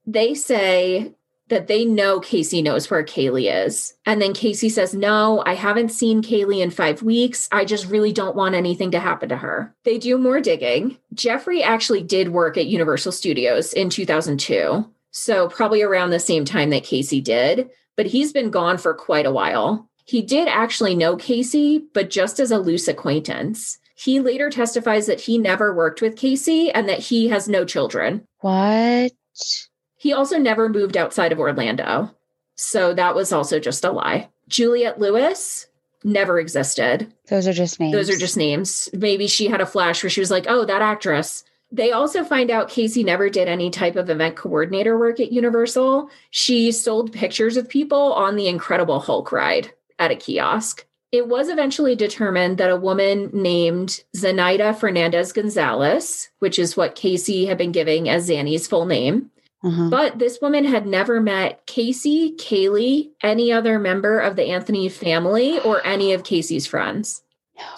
[0.05, 1.13] They say
[1.49, 3.93] that they know Casey knows where Caylee is.
[4.05, 7.47] And then Casey says, No, I haven't seen Caylee in five weeks.
[7.51, 9.73] I just really don't want anything to happen to her.
[9.83, 10.97] They do more digging.
[11.13, 14.85] Jeffrey actually did work at Universal Studios in 2002.
[15.11, 19.25] So, probably around the same time that Casey did, but he's been gone for quite
[19.25, 19.89] a while.
[20.05, 23.79] He did actually know Casey, but just as a loose acquaintance.
[23.97, 28.27] He later testifies that he never worked with Casey and that he has no children.
[28.41, 29.11] What?
[29.97, 32.11] He also never moved outside of Orlando.
[32.53, 34.29] So that was also just a lie.
[34.47, 35.65] Juliet Lewis
[36.03, 37.11] never existed.
[37.27, 37.93] Those are just names.
[37.93, 38.87] Those are just names.
[38.93, 41.43] Maybe she had a flash where she was like, oh, that actress.
[41.71, 46.11] They also find out Casey never did any type of event coordinator work at Universal.
[46.29, 50.85] She sold pictures of people on the Incredible Hulk ride at a kiosk.
[51.11, 57.45] It was eventually determined that a woman named Zenaida Fernandez Gonzalez, which is what Casey
[57.45, 59.31] had been giving as Zanny's full name,
[59.63, 59.89] Uh-huh.
[59.89, 65.59] but this woman had never met Casey, Caylee, any other member of the Anthony family,
[65.59, 67.23] or any of Casey's friends.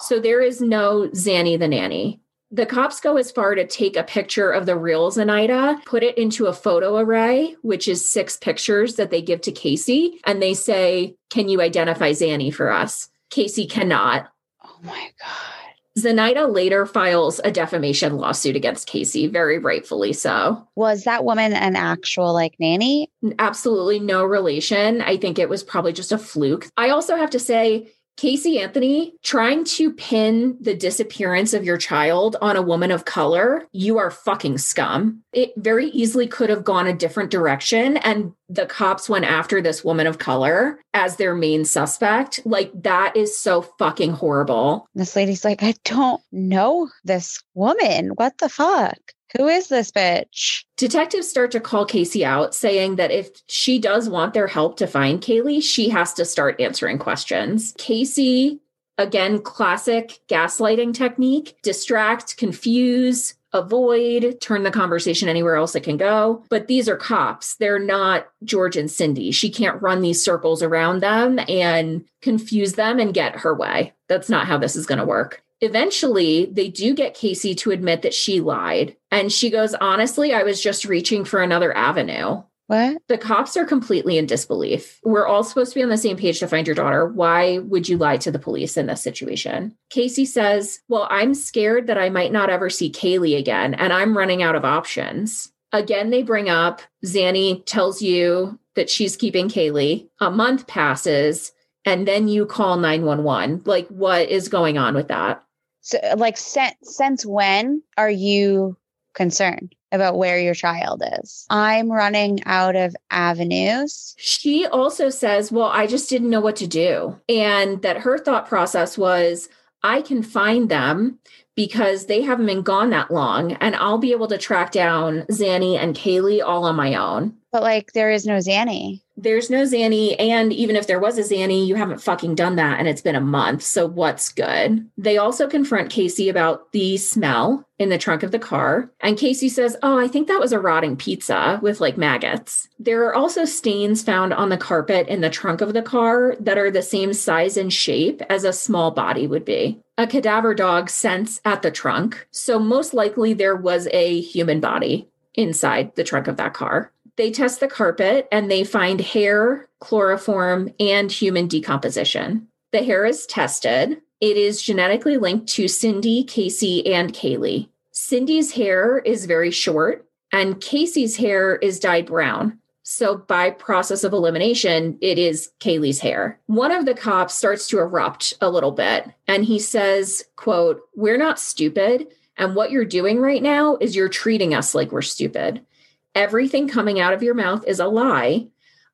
[0.00, 2.20] So there is no Zanny the nanny.
[2.52, 6.18] The cops go as far to take a picture of the real Zenaida, put it
[6.18, 10.54] into a photo array, which is six pictures that they give to Casey, and they
[10.54, 13.08] say, Can you identify Zanny for us?
[13.30, 14.28] Casey cannot.
[14.64, 15.60] Oh my God.
[15.98, 20.66] Zenaida later files a defamation lawsuit against Casey, very rightfully so.
[20.76, 23.10] Was that woman an actual like nanny?
[23.38, 25.02] Absolutely no relation.
[25.02, 26.68] I think it was probably just a fluke.
[26.76, 32.36] I also have to say, Casey Anthony, trying to pin the disappearance of your child
[32.42, 35.22] on a woman of color, you are fucking scum.
[35.32, 37.96] It very easily could have gone a different direction.
[37.96, 42.42] And the cops went after this woman of color as their main suspect.
[42.44, 44.86] Like, that is so fucking horrible.
[44.94, 48.10] This lady's like, I don't know this woman.
[48.16, 48.98] What the fuck?
[49.36, 50.64] Who is this bitch?
[50.76, 54.86] Detectives start to call Casey out, saying that if she does want their help to
[54.86, 57.74] find Caylee, she has to start answering questions.
[57.78, 58.60] Casey,
[58.98, 66.44] again, classic gaslighting technique distract, confuse, avoid, turn the conversation anywhere else it can go.
[66.48, 67.56] But these are cops.
[67.56, 69.30] They're not George and Cindy.
[69.30, 73.92] She can't run these circles around them and confuse them and get her way.
[74.08, 78.02] That's not how this is going to work eventually they do get Casey to admit
[78.02, 78.96] that she lied.
[79.10, 82.42] And she goes, honestly, I was just reaching for another avenue.
[82.70, 83.02] What?
[83.08, 85.00] The cops are completely in disbelief.
[85.02, 87.08] We're all supposed to be on the same page to find your daughter.
[87.08, 89.76] Why would you lie to the police in this situation?
[89.90, 94.16] Casey says, Well, I'm scared that I might not ever see Caylee again, and I'm
[94.16, 95.50] running out of options.
[95.72, 100.08] Again, they bring up Zanny tells you that she's keeping Caylee.
[100.20, 101.50] A month passes,
[101.84, 103.62] and then you call 911.
[103.64, 105.42] Like, what is going on with that?
[105.90, 108.76] So, like, since, since when are you
[109.14, 111.46] concerned about where your child is?
[111.50, 114.14] I'm running out of avenues.
[114.16, 117.20] She also says, Well, I just didn't know what to do.
[117.28, 119.48] And that her thought process was,
[119.82, 121.18] I can find them
[121.56, 125.76] because they haven't been gone that long and I'll be able to track down Zanny
[125.76, 127.34] and Caylee all on my own.
[127.52, 129.00] But like there is no Zanny.
[129.16, 130.16] There's no Zanny.
[130.18, 132.78] And even if there was a Zanny, you haven't fucking done that.
[132.78, 133.62] And it's been a month.
[133.62, 134.88] So what's good?
[134.96, 138.90] They also confront Casey about the smell in the trunk of the car.
[139.00, 142.68] And Casey says, Oh, I think that was a rotting pizza with like maggots.
[142.78, 146.56] There are also stains found on the carpet in the trunk of the car that
[146.56, 149.80] are the same size and shape as a small body would be.
[149.98, 152.26] A cadaver dog scents at the trunk.
[152.30, 156.92] So most likely there was a human body inside the trunk of that car.
[157.20, 162.48] They test the carpet and they find hair, chloroform, and human decomposition.
[162.72, 164.00] The hair is tested.
[164.22, 167.68] It is genetically linked to Cindy, Casey, and Caylee.
[167.90, 172.58] Cindy's hair is very short, and Casey's hair is dyed brown.
[172.84, 176.40] So by process of elimination, it is Caylee's hair.
[176.46, 181.18] One of the cops starts to erupt a little bit and he says, quote, "We're
[181.18, 185.66] not stupid, and what you're doing right now is you're treating us like we're stupid
[186.14, 188.48] everything coming out of your mouth is a lie.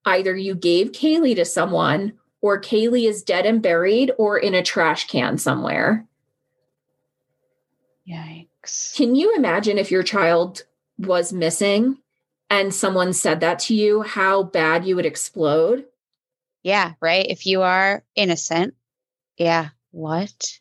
[0.05, 4.63] Either you gave Caylee to someone, or Caylee is dead and buried, or in a
[4.63, 6.07] trash can somewhere.
[8.09, 8.95] Yikes.
[8.95, 10.63] Can you imagine if your child
[10.99, 11.99] was missing
[12.49, 15.85] and someone said that to you, how bad you would explode?
[16.63, 17.27] Yeah, right.
[17.29, 18.75] If you are innocent.
[19.37, 19.71] Yeah.
[19.91, 20.59] What?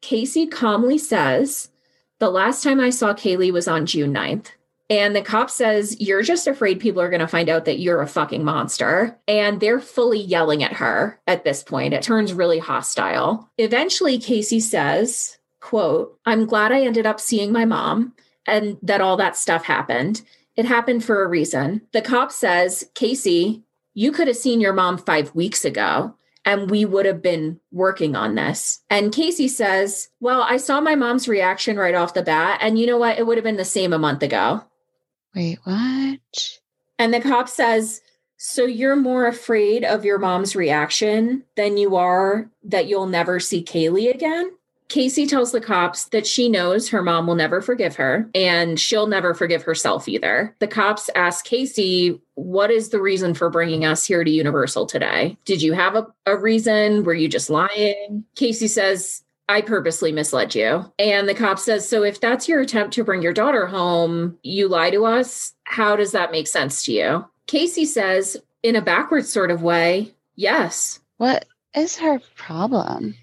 [0.00, 1.70] Casey calmly says,
[2.18, 4.48] The last time I saw Caylee was on June 9th.
[4.90, 8.00] And the cop says, You're just afraid people are going to find out that you're
[8.00, 9.18] a fucking monster.
[9.28, 11.94] And they're fully yelling at her at this point.
[11.94, 13.50] It turns really hostile.
[13.58, 18.14] Eventually, Casey says, quote, I'm glad I ended up seeing my mom
[18.46, 20.22] and that all that stuff happened.
[20.56, 21.82] It happened for a reason.
[21.92, 23.62] The cop says, Casey,
[23.94, 28.16] you could have seen your mom five weeks ago and we would have been working
[28.16, 28.80] on this.
[28.88, 32.60] And Casey says, Well, I saw my mom's reaction right off the bat.
[32.62, 33.18] And you know what?
[33.18, 34.62] It would have been the same a month ago.
[35.34, 36.58] Wait, what?
[36.98, 38.00] And the cop says,
[38.36, 43.62] So you're more afraid of your mom's reaction than you are that you'll never see
[43.62, 44.50] Caylee again?
[44.88, 49.06] Casey tells the cops that she knows her mom will never forgive her and she'll
[49.06, 50.56] never forgive herself either.
[50.60, 55.36] The cops ask Casey, What is the reason for bringing us here to Universal today?
[55.44, 57.04] Did you have a, a reason?
[57.04, 58.24] Were you just lying?
[58.34, 60.92] Casey says, I purposely misled you.
[60.98, 64.68] And the cop says, So if that's your attempt to bring your daughter home, you
[64.68, 65.54] lie to us.
[65.64, 67.24] How does that make sense to you?
[67.46, 71.00] Casey says, in a backwards sort of way, yes.
[71.16, 73.14] What is her problem?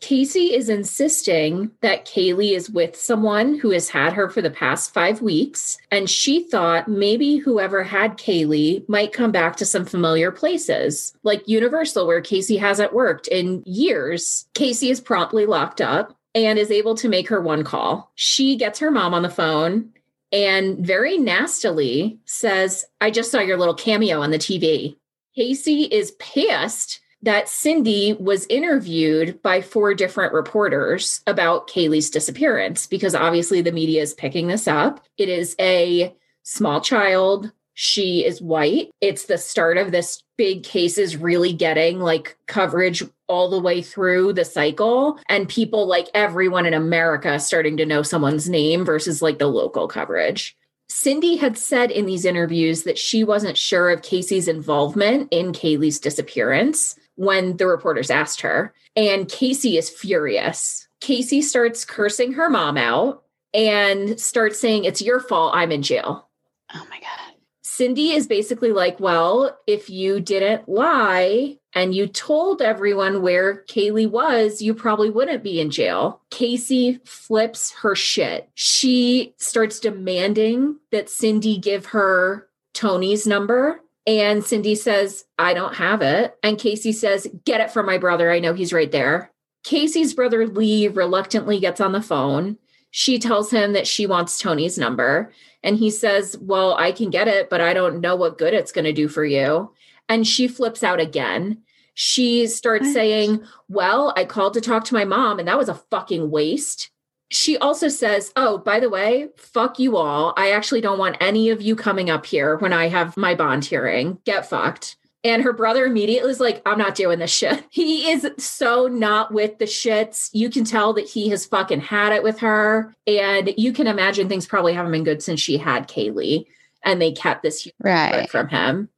[0.00, 4.92] Casey is insisting that Caylee is with someone who has had her for the past
[4.92, 5.78] five weeks.
[5.90, 11.48] And she thought maybe whoever had Caylee might come back to some familiar places, like
[11.48, 14.46] Universal, where Casey hasn't worked in years.
[14.54, 16.16] Casey is promptly locked up.
[16.34, 18.12] and is able to make her one call.
[18.14, 19.90] She gets her mom on the phone
[20.30, 24.96] and very nastily says, I just saw your little cameo on the TV.
[25.34, 33.14] Casey is pissed that Cindy was interviewed by four different reporters about Caylee's disappearance because
[33.14, 35.04] obviously the media is picking this up.
[35.16, 37.50] It is a small child.
[37.74, 38.90] She is white.
[39.00, 44.32] It's the start of this big cases really getting like coverage all the way through
[44.32, 49.38] the cycle and people like everyone in America starting to know someone's name versus like
[49.38, 50.56] the local coverage.
[50.88, 55.98] Cindy had said in these interviews that she wasn't sure of Casey's involvement in Caylee's
[55.98, 58.72] disappearance when the reporters asked her.
[58.94, 60.88] And Casey is furious.
[61.00, 66.28] Casey starts cursing her mom out and starts saying, It's your fault I'm in jail.
[66.74, 67.34] Oh my God.
[67.62, 74.10] Cindy is basically like, Well, if you didn't lie and you told everyone where Caylee
[74.10, 76.22] was, you probably wouldn't be in jail.
[76.30, 78.48] Casey flips her shit.
[78.54, 86.00] She starts demanding that Cindy give her Tony's number and Cindy says, I don't have
[86.00, 86.36] it.
[86.42, 88.30] And Casey says, Get it from my brother.
[88.30, 89.32] I know he's right there.
[89.64, 92.56] Casey's brother Lee reluctantly gets on the phone.
[92.92, 95.32] She tells him that she wants Tony's number.
[95.62, 98.72] And he says, Well, I can get it, but I don't know what good it's
[98.72, 99.72] going to do for you.
[100.08, 101.62] And she flips out again.
[101.94, 102.94] She starts what?
[102.94, 106.90] saying, Well, I called to talk to my mom, and that was a fucking waste
[107.30, 110.32] she also says, Oh, by the way, fuck you all.
[110.36, 113.64] I actually don't want any of you coming up here when I have my bond
[113.64, 114.18] hearing.
[114.24, 114.96] Get fucked.
[115.24, 117.64] And her brother immediately is like, I'm not doing this shit.
[117.70, 120.30] He is so not with the shits.
[120.32, 122.94] You can tell that he has fucking had it with her.
[123.08, 126.46] And you can imagine things probably haven't been good since she had Caylee
[126.84, 128.88] and they kept this right from him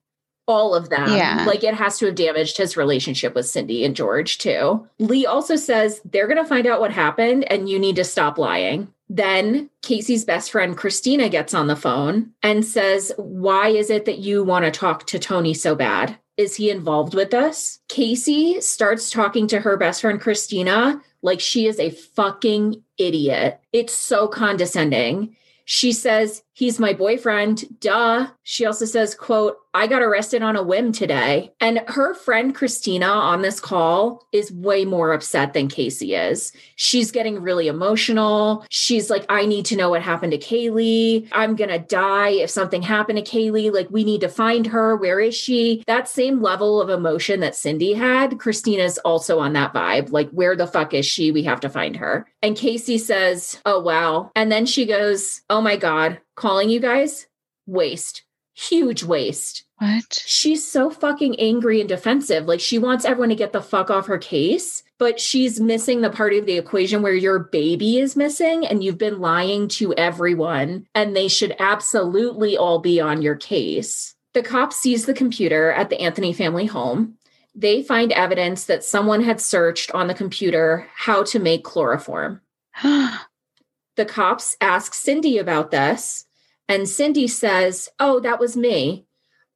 [0.49, 1.13] all of them.
[1.13, 1.45] Yeah.
[1.47, 4.89] Like it has to have damaged his relationship with Cindy and George too.
[4.99, 8.39] Lee also says they're going to find out what happened and you need to stop
[8.39, 8.93] lying.
[9.11, 14.19] Then Casey's best friend Christina gets on the phone and says, Why is it that
[14.19, 16.19] you want to talk to Tony so bad?
[16.37, 17.81] Is he involved with us?
[17.89, 23.61] Casey starts talking to her best friend Christina like she is a fucking idiot.
[23.73, 25.37] It's so condescending.
[25.65, 27.65] She says, he's my boyfriend.
[27.79, 28.27] Duh.
[28.43, 31.53] She also says, quote, I got arrested on a whim today.
[31.61, 36.53] And her friend Christina on this call is way more upset than Casey is.
[36.75, 38.67] She's getting really emotional.
[38.71, 41.29] She's like, I need to know what happened to Caylee.
[41.31, 43.73] I'm to die if something happened to Caylee.
[43.73, 44.97] Like, we need to find her.
[44.97, 45.85] Where is she?
[45.87, 50.11] That same level of emotion that Cindy had, Christina's also on that vibe.
[50.11, 51.31] Like, where the fuck is she?
[51.31, 52.27] We have to find her.
[52.43, 54.33] And Casey says, Oh, wow.
[54.35, 57.27] And then she goes, Oh my God, calling you guys
[57.67, 58.23] waste
[58.59, 59.65] huge waste.
[59.79, 60.25] What?
[60.27, 62.47] She's so fucking angry and defensive.
[62.47, 66.11] Like she wants everyone to get the fuck off her case, but she's missing the
[66.11, 70.87] part of the equation where your baby is missing and you've been lying to everyone
[70.95, 74.17] and they should absolutely all be on your case.
[74.35, 77.15] The cop sees the computer at the Anthony family home.
[77.55, 82.41] They find evidence that someone had searched on the computer how to make chloroform.
[82.83, 86.25] the cops ask Cindy about this
[86.69, 89.07] and Cindy says, Oh, that was me.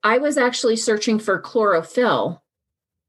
[0.02, 2.42] I was actually searching for chlorophyll.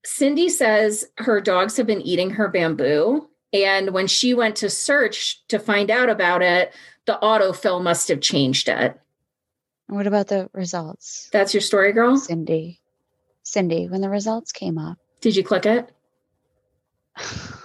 [0.06, 3.30] Cindy says her dogs have been eating her bamboo.
[3.54, 6.74] And when she went to search to find out about it,
[7.06, 9.00] the autofill must have changed it.
[9.88, 11.30] What about the results?
[11.32, 12.18] That's your story, girl?
[12.18, 12.82] Cindy.
[13.44, 14.98] Cindy, when the results came up.
[15.22, 15.92] Did you click it?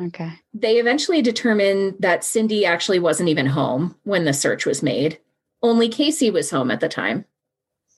[0.00, 0.32] Okay.
[0.54, 5.18] They eventually determined that Cindy actually wasn't even home when the search was made.
[5.62, 7.24] Only Casey was home at the time.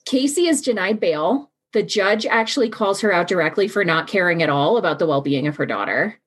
[0.05, 1.51] Casey is denied bail.
[1.73, 5.21] The judge actually calls her out directly for not caring at all about the well
[5.21, 6.19] being of her daughter.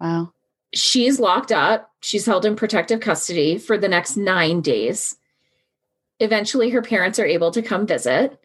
[0.00, 0.32] Wow.
[0.74, 1.90] She's locked up.
[2.00, 5.16] She's held in protective custody for the next nine days.
[6.18, 8.41] Eventually, her parents are able to come visit.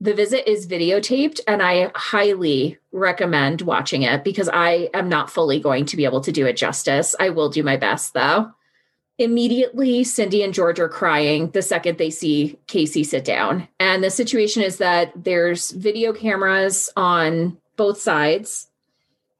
[0.00, 5.58] The visit is videotaped, and I highly recommend watching it because I am not fully
[5.58, 7.14] going to be able to do it justice.
[7.18, 8.52] I will do my best, though.
[9.18, 13.66] Immediately, Cindy and George are crying the second they see Casey sit down.
[13.80, 18.68] And the situation is that there's video cameras on both sides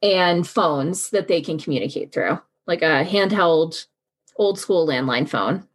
[0.03, 3.87] and phones that they can communicate through, like a handheld,
[4.37, 5.67] old school landline phone.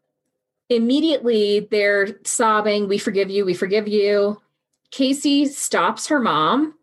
[0.69, 4.41] Immediately, they're sobbing, We forgive you, we forgive you.
[4.91, 6.75] Casey stops her mom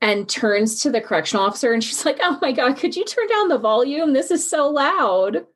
[0.00, 3.26] and turns to the correctional officer and she's like, Oh my God, could you turn
[3.28, 4.12] down the volume?
[4.12, 5.46] This is so loud.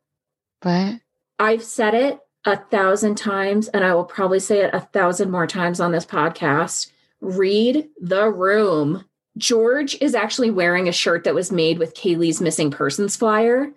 [0.62, 1.01] What?
[1.38, 5.46] I've said it a thousand times and I will probably say it a thousand more
[5.46, 6.90] times on this podcast.
[7.20, 9.05] Read the room.
[9.36, 13.72] George is actually wearing a shirt that was made with Caylee's missing persons flyer.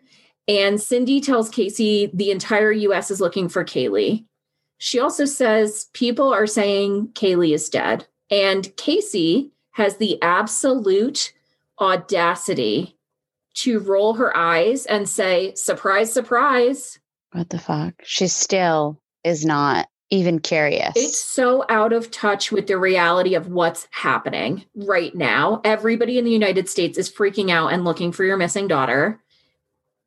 [0.48, 4.26] And Cindy tells Casey the entire US is looking for Caylee.
[4.78, 8.08] She also says people are saying Caylee is dead.
[8.32, 11.34] And Casey has the absolute
[11.80, 12.98] audacity
[13.54, 17.00] to roll her eyes and say, surprise, surprise.
[17.34, 17.94] What the fuck?
[18.04, 20.94] She still is not even curious.
[20.96, 25.62] It's so out of touch with the reality of what's happening right now.
[25.64, 29.22] Everybody in the United States is freaking out and looking for your missing daughter.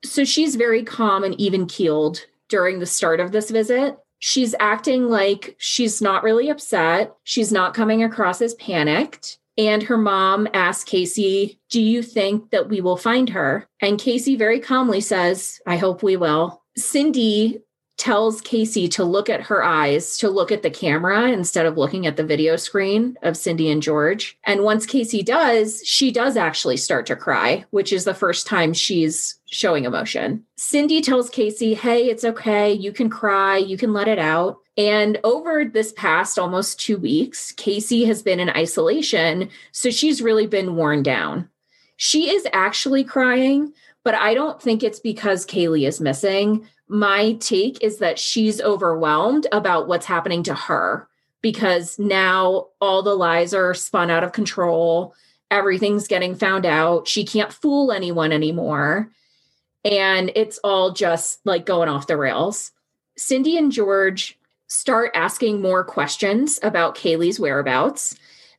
[0.04, 3.98] So she's very calm and even keeled during the start of this visit.
[4.18, 7.14] She's acting like she's not really upset.
[7.24, 9.38] She's not coming across as panicked.
[9.56, 13.68] And her mom asks Casey, Do you think that we will find her?
[13.80, 16.62] And Casey very calmly says, I hope we will.
[16.76, 17.60] Cindy
[17.96, 22.06] tells Casey to look at her eyes, to look at the camera instead of looking
[22.06, 24.36] at the video screen of Cindy and George.
[24.44, 28.72] And once Casey does, she does actually start to cry, which is the first time
[28.72, 30.44] she's showing emotion.
[30.56, 32.72] Cindy tells Casey, Hey, it's okay.
[32.72, 33.56] You can cry.
[33.56, 34.58] You can let it out.
[34.76, 39.50] And over this past almost two weeks, Casey has been in isolation.
[39.70, 41.48] So she's really been worn down.
[41.96, 43.72] She is actually crying,
[44.02, 49.46] but I don't think it's because Caylee is missing my take is that she's overwhelmed
[49.52, 51.08] about what's happening to her
[51.40, 55.14] because now all the lies are spun out of control.
[55.50, 57.06] Everything's getting found out.
[57.06, 59.10] She can't fool anyone anymore.
[59.84, 62.72] And it's all just like going off the rails.
[63.16, 68.16] Cindy and George start asking more questions about Caylee's whereabouts.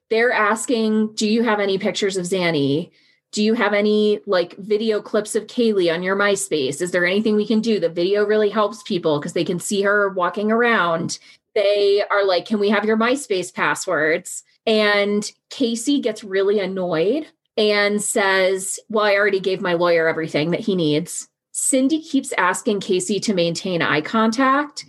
[0.10, 2.92] They're asking, Do you have any pictures of Zanny?
[3.36, 6.82] Do you have any like video clips of Caylee on your MySpace?
[6.82, 7.82] Is there anything we can do?
[7.82, 11.20] The video really helps people because they can see her walking around.
[11.54, 14.46] They are like, can we have your MySpace passwords?
[14.66, 17.28] And Casey gets really annoyed
[17.58, 21.28] and says, Well, I already gave my lawyer everything that he needs.
[21.52, 24.86] Cindy keeps asking Casey to maintain eye contact.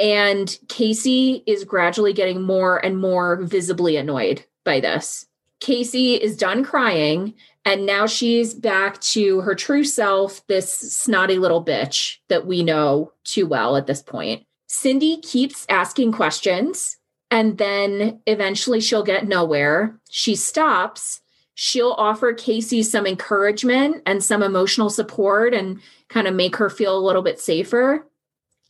[0.00, 5.26] And Casey is gradually getting more and more visibly annoyed by this.
[5.60, 7.34] Casey is done crying
[7.64, 13.12] and now she's back to her true self, this snotty little bitch that we know
[13.24, 14.44] too well at this point.
[14.66, 16.96] Cindy keeps asking questions,
[17.30, 19.98] and then eventually she'll get nowhere.
[20.10, 21.20] She stops.
[21.54, 26.96] She'll offer Casey some encouragement and some emotional support and kind of make her feel
[26.96, 28.08] a little bit safer.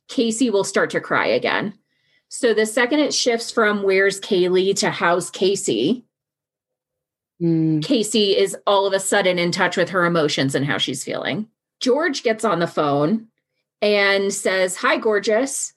[0.09, 1.78] Casey will start to cry again.
[2.28, 6.05] So the second it shifts from where's Caylee to how's Casey,
[7.43, 7.82] Mm.
[7.82, 11.49] Casey is all of a sudden in touch with her emotions and how she's feeling.
[11.80, 13.26] George gets on the phone
[13.80, 15.72] and says, Hi, gorgeous.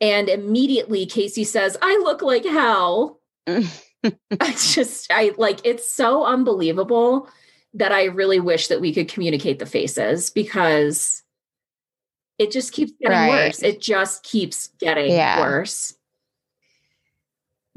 [0.00, 3.20] And immediately Casey says, I look like hell.
[3.46, 3.62] I
[4.52, 7.28] just, I like, it's so unbelievable
[7.74, 11.22] that I really wish that we could communicate the faces because
[12.38, 13.48] it just keeps getting right.
[13.48, 13.62] worse.
[13.62, 15.40] It just keeps getting yeah.
[15.40, 15.94] worse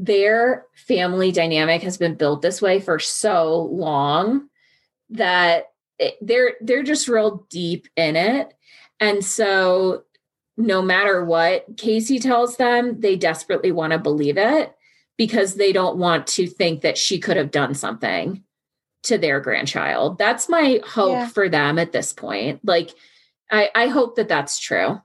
[0.05, 4.49] their family dynamic has been built this way for so long
[5.09, 8.53] that it, they're they're just real deep in it.
[8.99, 10.03] And so
[10.57, 14.75] no matter what Casey tells them they desperately want to believe it
[15.17, 18.43] because they don't want to think that she could have done something
[19.03, 20.17] to their grandchild.
[20.17, 21.27] That's my hope yeah.
[21.27, 22.59] for them at this point.
[22.63, 22.91] Like
[23.49, 25.01] I, I hope that that's true.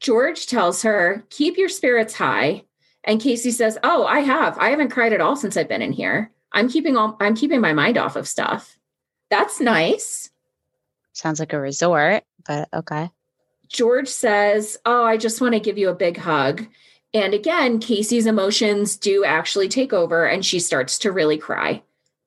[0.00, 2.64] George tells her keep your spirits high
[3.06, 4.58] and Casey says, "Oh, I have.
[4.58, 6.30] I haven't cried at all since I've been in here.
[6.52, 8.78] I'm keeping all I'm keeping my mind off of stuff."
[9.30, 10.30] That's nice.
[11.12, 13.10] Sounds like a resort, but okay.
[13.68, 16.66] George says, "Oh, I just want to give you a big hug."
[17.14, 21.82] And again, Casey's emotions do actually take over and she starts to really cry.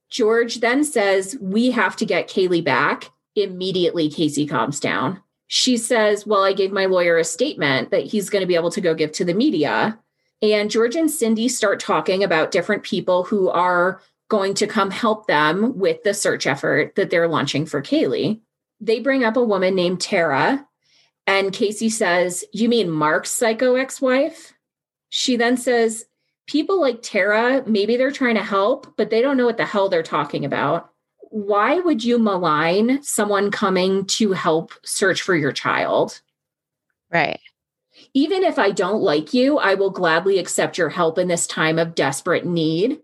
[0.09, 3.11] George then says, We have to get Caylee back.
[3.35, 5.21] Immediately, Casey calms down.
[5.47, 8.71] She says, Well, I gave my lawyer a statement that he's going to be able
[8.71, 9.99] to go give to the media.
[10.41, 15.27] And George and Cindy start talking about different people who are going to come help
[15.27, 18.39] them with the search effort that they're launching for Caylee.
[18.79, 20.65] They bring up a woman named Tara,
[21.27, 24.53] and Casey says, You mean Mark's psycho ex wife?
[25.09, 26.05] She then says,
[26.47, 29.89] People like Tara, maybe they're trying to help, but they don't know what the hell
[29.89, 30.91] they're talking about.
[31.31, 36.21] Why would you malign someone coming to help search for your child?
[37.11, 37.39] Right
[38.13, 41.79] even if I don't like you, I will gladly accept your help in this time
[41.79, 42.99] of desperate need.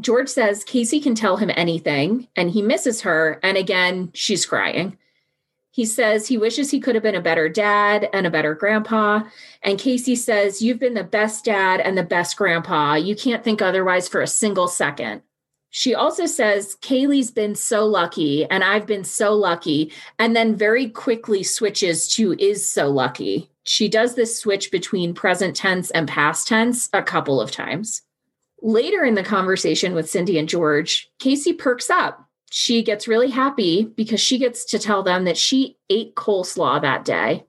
[0.00, 3.38] George says Casey can tell him anything and he misses her.
[3.42, 4.98] And again, she's crying.
[5.70, 9.22] He says he wishes he could have been a better dad and a better grandpa.
[9.62, 12.96] And Casey says, You've been the best dad and the best grandpa.
[12.96, 15.22] You can't think otherwise for a single second.
[15.70, 20.90] She also says, Caylee's been so lucky, and I've been so lucky, and then very
[20.90, 23.51] quickly switches to is so lucky.
[23.64, 28.02] She does this switch between present tense and past tense a couple of times.
[28.60, 32.28] Later in the conversation with Cindy and George, Casey perks up.
[32.50, 37.04] She gets really happy because she gets to tell them that she ate coleslaw that
[37.04, 37.44] day.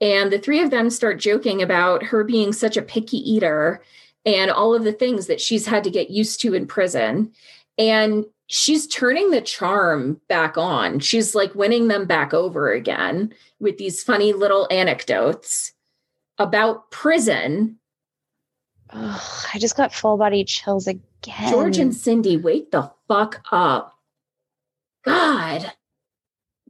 [0.00, 3.82] And the three of them start joking about her being such a picky eater
[4.26, 7.32] and all of the things that she's had to get used to in prison.
[7.78, 11.00] And she's turning the charm back on.
[11.00, 15.72] She's like winning them back over again with these funny little anecdotes
[16.38, 17.78] about prison.
[18.90, 21.50] I just got full body chills again.
[21.50, 23.98] George and Cindy, wake the fuck up.
[25.02, 25.72] God.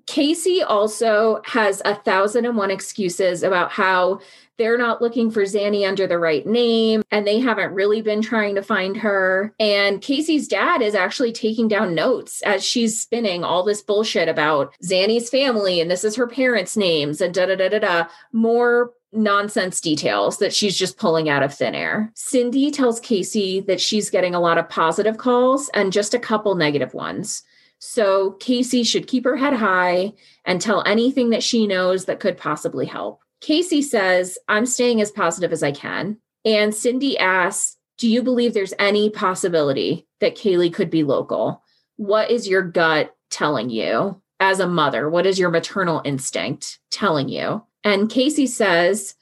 [0.07, 4.21] Casey also has a thousand and one excuses about how
[4.59, 8.55] they're not looking for Zanny under the right name and they haven't really been trying
[8.55, 9.55] to find her.
[9.59, 14.75] And Casey's dad is actually taking down notes as she's spinning all this bullshit about
[14.85, 18.05] Zanny's family and this is her parents' names and da da da da da.
[18.33, 22.11] More nonsense details that she's just pulling out of thin air.
[22.15, 26.55] Cindy tells Casey that she's getting a lot of positive calls and just a couple
[26.55, 27.43] negative ones.
[27.79, 30.13] So Casey should keep her head high
[30.45, 33.21] and tell anything that she knows that could possibly help.
[33.43, 36.17] Casey says, I'm staying as positive as I can.
[36.45, 41.63] And Cindy asks, Do you believe there's any possibility that Caylee could be local?
[41.97, 45.11] What is your gut telling you as a mother?
[45.11, 47.63] What is your maternal instinct telling you?
[47.85, 49.17] And Casey says,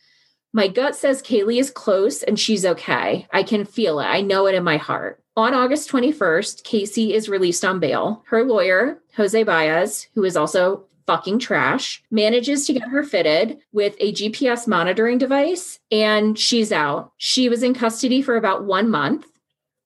[0.52, 3.26] My gut says Caylee is close and she's okay.
[3.32, 4.04] I can feel it.
[4.04, 5.22] I know it in my heart.
[5.36, 8.22] On August 21st, Casey is released on bail.
[8.26, 13.96] Her lawyer, Jose Baez, who is also fucking trash, manages to get her fitted with
[13.98, 17.10] a GPS monitoring device, and she's out.
[17.16, 19.26] She was in custody for about one month.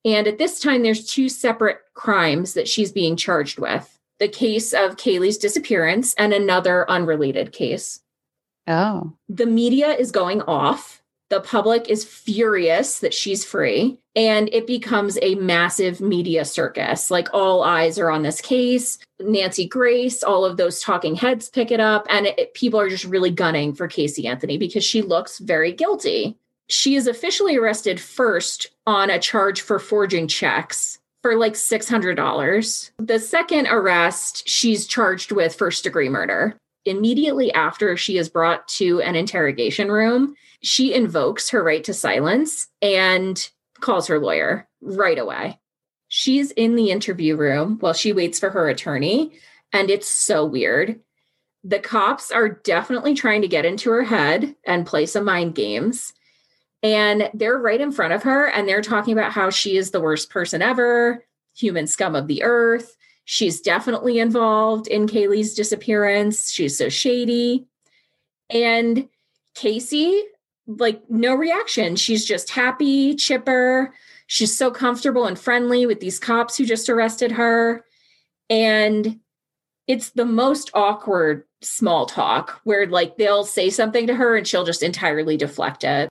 [0.05, 4.75] And at this time, there's two separate crimes that she's being charged with the case
[4.75, 8.01] of Caylee's disappearance and another unrelated case.
[8.67, 9.15] Oh.
[9.31, 11.03] The media is going off.
[11.31, 17.11] The public is furious that she's free, and it becomes a massive media circus.
[17.11, 18.99] Like all eyes are on this case.
[19.21, 23.05] Nancy Grace, all of those talking heads pick it up, and it, people are just
[23.05, 26.37] really gunning for Casey Anthony because she looks very guilty.
[26.69, 32.91] She is officially arrested first on a charge for forging checks for like $600.
[32.99, 36.57] The second arrest, she's charged with first degree murder.
[36.85, 42.69] Immediately after she is brought to an interrogation room, she invokes her right to silence
[42.83, 43.51] and
[43.81, 45.61] calls her lawyer right away.
[46.09, 49.33] She's in the interview room while she waits for her attorney,
[49.73, 51.01] and it's so weird.
[51.65, 56.13] The cops are definitely trying to get into her head and play some mind games.
[56.83, 60.01] And they're right in front of her and they're talking about how she is the
[60.03, 61.25] worst person ever,
[61.57, 62.95] human scum of the earth.
[63.25, 66.51] She's definitely involved in Caylee's disappearance.
[66.53, 67.67] She's so shady.
[68.51, 69.09] And
[69.55, 70.23] Casey,
[70.67, 71.97] like, no reaction.
[71.97, 73.95] She's just happy, chipper.
[74.27, 77.85] She's so comfortable and friendly with these cops who just arrested her.
[78.49, 79.21] And
[79.87, 84.65] it's the most awkward small talk where, like, they'll say something to her and she'll
[84.65, 86.09] just entirely deflect it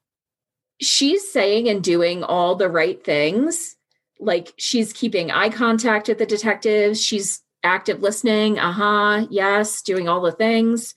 [0.84, 3.76] she's saying and doing all the right things.
[4.20, 10.22] Like she's keeping eye contact with the detectives, she's active listening, uh-huh, yes, doing all
[10.22, 10.95] the things.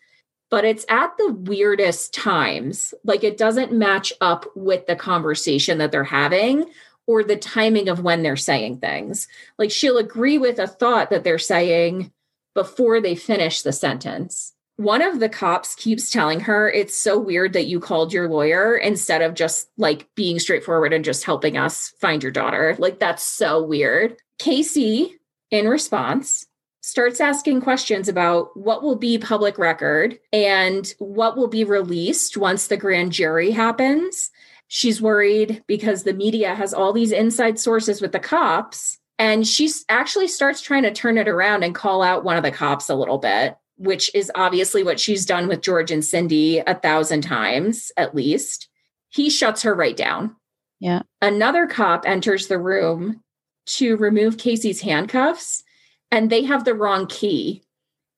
[0.50, 2.94] But it's at the weirdest times.
[3.04, 6.66] Like it doesn't match up with the conversation that they're having
[7.06, 9.28] or the timing of when they're saying things.
[9.58, 12.12] Like she'll agree with a thought that they're saying
[12.54, 17.54] before they finish the sentence one of the cops keeps telling her it's so weird
[17.54, 21.94] that you called your lawyer instead of just like being straightforward and just helping us
[21.98, 22.76] find your daughter.
[22.78, 24.16] Like, that's so weird.
[24.38, 25.18] Casey,
[25.50, 26.46] in response,
[26.86, 32.68] starts asking questions about what will be public record and what will be released once
[32.68, 34.30] the grand jury happens.
[34.68, 38.98] She's worried because the media has all these inside sources with the cops.
[39.18, 42.50] And she actually starts trying to turn it around and call out one of the
[42.52, 46.74] cops a little bit which is obviously what she's done with George and Cindy a
[46.74, 48.68] thousand times at least,
[49.10, 50.34] he shuts her right down.
[50.80, 51.02] Yeah.
[51.22, 53.22] Another cop enters the room
[53.66, 55.62] to remove Casey's handcuffs,
[56.10, 57.62] and they have the wrong key.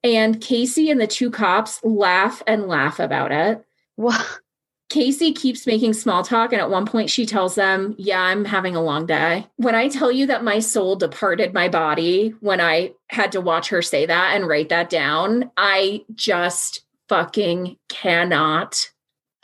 [0.05, 3.65] And Casey and the two cops laugh and laugh about it.
[3.97, 4.41] What?
[4.89, 8.75] Casey keeps making small talk, and at one point she tells them, Yeah, I'm having
[8.75, 9.47] a long day.
[9.57, 13.69] When I tell you that my soul departed my body when I had to watch
[13.69, 18.91] her say that and write that down, I just fucking cannot.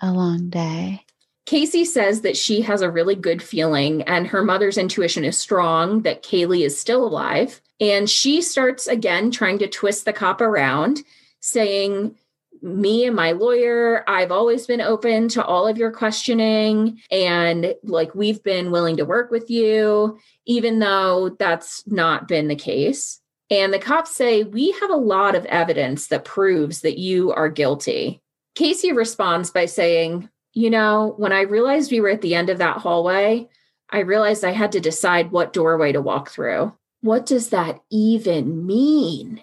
[0.00, 1.03] A long day.
[1.46, 6.02] Casey says that she has a really good feeling and her mother's intuition is strong
[6.02, 7.60] that Caylee is still alive.
[7.80, 11.02] And she starts again trying to twist the cop around,
[11.40, 12.16] saying,
[12.62, 16.98] me and my lawyer, I've always been open to all of your questioning.
[17.10, 22.56] And like, we've been willing to work with you, even though that's not been the
[22.56, 23.20] case.
[23.50, 27.50] And the cops say, We have a lot of evidence that proves that you are
[27.50, 28.22] guilty.
[28.54, 32.58] Casey responds by saying, You know, when I realized we were at the end of
[32.58, 33.48] that hallway,
[33.90, 36.72] I realized I had to decide what doorway to walk through.
[37.00, 39.42] What does that even mean?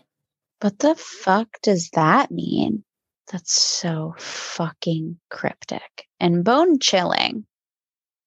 [0.61, 2.83] What the fuck does that mean?
[3.31, 7.45] That's so fucking cryptic and bone chilling.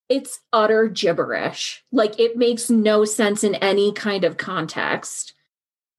[0.08, 1.84] It's utter gibberish.
[1.90, 5.34] Like it makes no sense in any kind of context.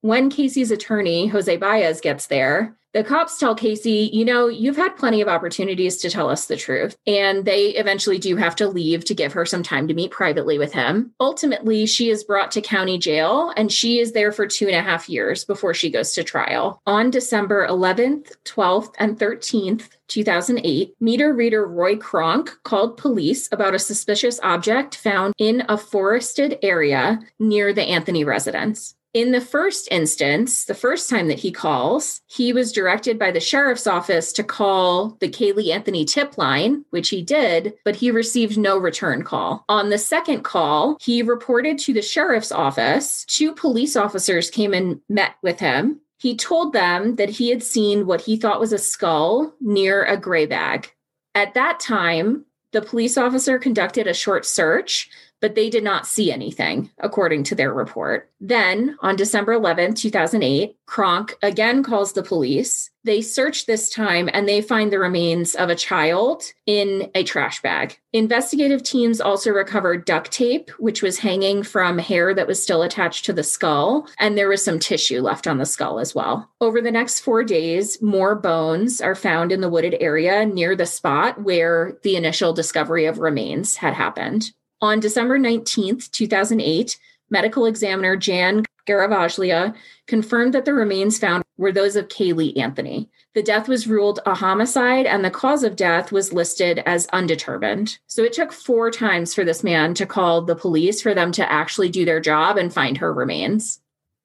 [0.06, 4.96] When Casey's attorney, Jose Baez, gets there, the cops tell Casey, you know, you've had
[4.98, 6.96] plenty of opportunities to tell us the truth.
[7.08, 10.60] And they eventually do have to leave to give her some time to meet privately
[10.60, 11.12] with him.
[11.20, 14.84] Ultimately, she is brought to county jail and she is there for two and a
[14.84, 16.80] half years before she goes to trial.
[16.86, 23.80] On December 11th, 12th, and 13th, 2008, meter reader Roy Kronk called police about a
[23.80, 28.94] suspicious object found in a forested area near the Anthony residence.
[29.16, 33.40] In the first instance, the first time that he calls, he was directed by the
[33.40, 38.58] sheriff's office to call the Caylee Anthony tip line, which he did, but he received
[38.58, 39.64] no return call.
[39.70, 43.24] On the second call, he reported to the sheriff's office.
[43.30, 46.02] Two police officers came and met with him.
[46.18, 50.18] He told them that he had seen what he thought was a skull near a
[50.18, 50.92] gray bag.
[51.34, 52.44] At that time,
[52.74, 55.10] the police officer conducted a short search,
[55.42, 58.32] but they did not see anything, according to their report.
[58.40, 62.90] Then, on December 11, 2008, Kronk again calls the police.
[63.04, 67.62] They search this time and they find the remains of a child in a trash
[67.62, 67.98] bag.
[68.14, 73.26] Investigative teams also recovered duct tape, which was hanging from hair that was still attached
[73.26, 76.50] to the skull, and there was some tissue left on the skull as well.
[76.62, 80.86] Over the next four days, more bones are found in the wooded area near the
[80.86, 84.52] spot where the initial discovery of remains had happened.
[84.82, 86.98] On December 19th, 2008,
[87.30, 89.76] medical examiner Jan Garavaglia
[90.08, 93.10] confirmed that the remains found were those of Caylee Anthony.
[93.34, 97.98] The death was ruled a homicide and the cause of death was listed as undetermined.
[98.08, 101.52] So it took four times for this man to call the police for them to
[101.52, 103.82] actually do their job and find her remains.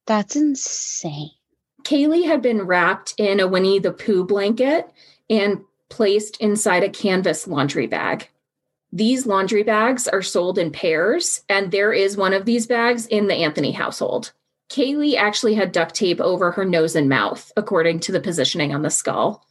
[0.06, 1.30] That's insane.
[1.82, 4.90] Caylee had been wrapped in a Winnie the Pooh blanket
[5.28, 8.28] and placed inside a canvas laundry bag.
[8.92, 13.28] These laundry bags are sold in pairs, and there is one of these bags in
[13.28, 14.32] the Anthony household.
[14.68, 18.82] Caylee actually had duct tape over her nose and mouth, according to the positioning on
[18.82, 19.46] the skull.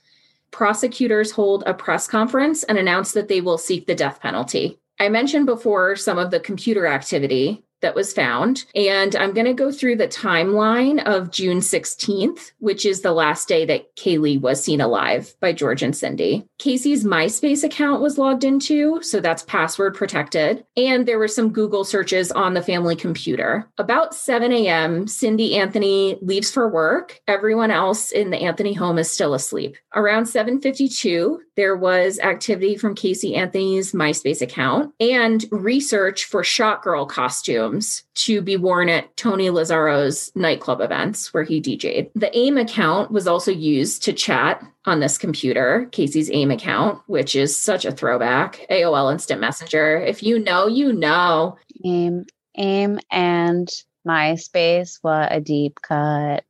[0.52, 4.80] Prosecutors hold a press conference and announce that they will seek the death penalty.
[5.00, 8.66] I mentioned before some of the computer activity that was found.
[8.76, 13.48] And I'm going to go through the timeline of June 16th, which is the last
[13.48, 16.46] day that Caylee was seen alive by George and Cindy.
[16.58, 20.66] Casey's MySpace account was logged into, so that's password protected.
[20.76, 23.68] And there were some Google searches on the family computer.
[23.78, 27.20] About 7 a.m., Cindy Anthony leaves for work.
[27.28, 29.78] Everyone else in the Anthony home is still asleep.
[29.96, 37.06] Around 7:52, there was activity from Casey Anthony's MySpace account and research for shot girl
[37.06, 42.12] costumes to be worn at Tony Lazzaro's nightclub events where he DJ'd.
[42.16, 47.36] The AIM account was also used to chat on this computer, Casey's AIM account, which
[47.36, 48.66] is such a throwback.
[48.72, 49.98] AOL Instant Messenger.
[49.98, 51.58] If you know, you know.
[51.84, 53.68] AIM, AIM and
[54.08, 55.00] MySpace.
[55.02, 56.46] What a deep cut.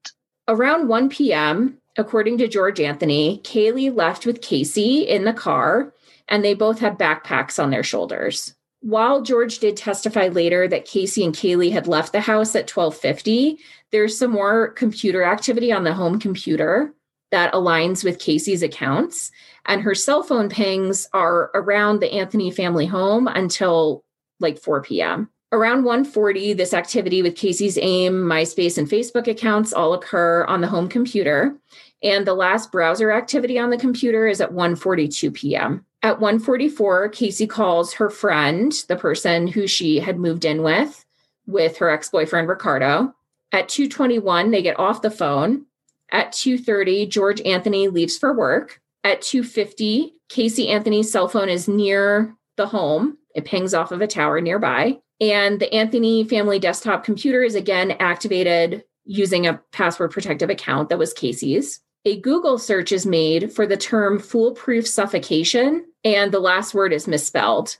[0.47, 5.93] Around 1 p.m., according to George Anthony, Caylee left with Casey in the car,
[6.29, 8.55] and they both had backpacks on their shoulders.
[8.81, 13.59] While George did testify later that Casey and Caylee had left the house at 1250,
[13.91, 16.93] there's some more computer activity on the home computer
[17.31, 19.31] that aligns with Casey's accounts.
[19.65, 24.03] And her cell phone pings are around the Anthony family home until
[24.39, 25.29] like 4 p.m.
[25.51, 30.67] Around 1:40, this activity with Casey's AIM, MySpace, and Facebook accounts all occur on the
[30.67, 31.55] home computer.
[32.01, 35.85] And the last browser activity on the computer is at 1:42 p.m.
[36.01, 41.05] At 1:44, Casey calls her friend, the person who she had moved in with,
[41.45, 43.13] with her ex-boyfriend Ricardo.
[43.51, 45.65] At 2:21, they get off the phone.
[46.11, 48.81] At 2:30, George Anthony leaves for work.
[49.03, 53.17] At 2:50, Casey Anthony's cell phone is near the home.
[53.35, 54.99] It pings off of a tower nearby.
[55.19, 60.99] And the Anthony family desktop computer is again activated using a password protective account that
[60.99, 61.81] was Casey's.
[62.09, 67.07] A Google search is made for the term foolproof suffocation, and the last word is
[67.07, 67.77] misspelled.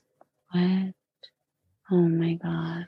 [0.52, 0.94] What?
[1.90, 2.86] Oh my God.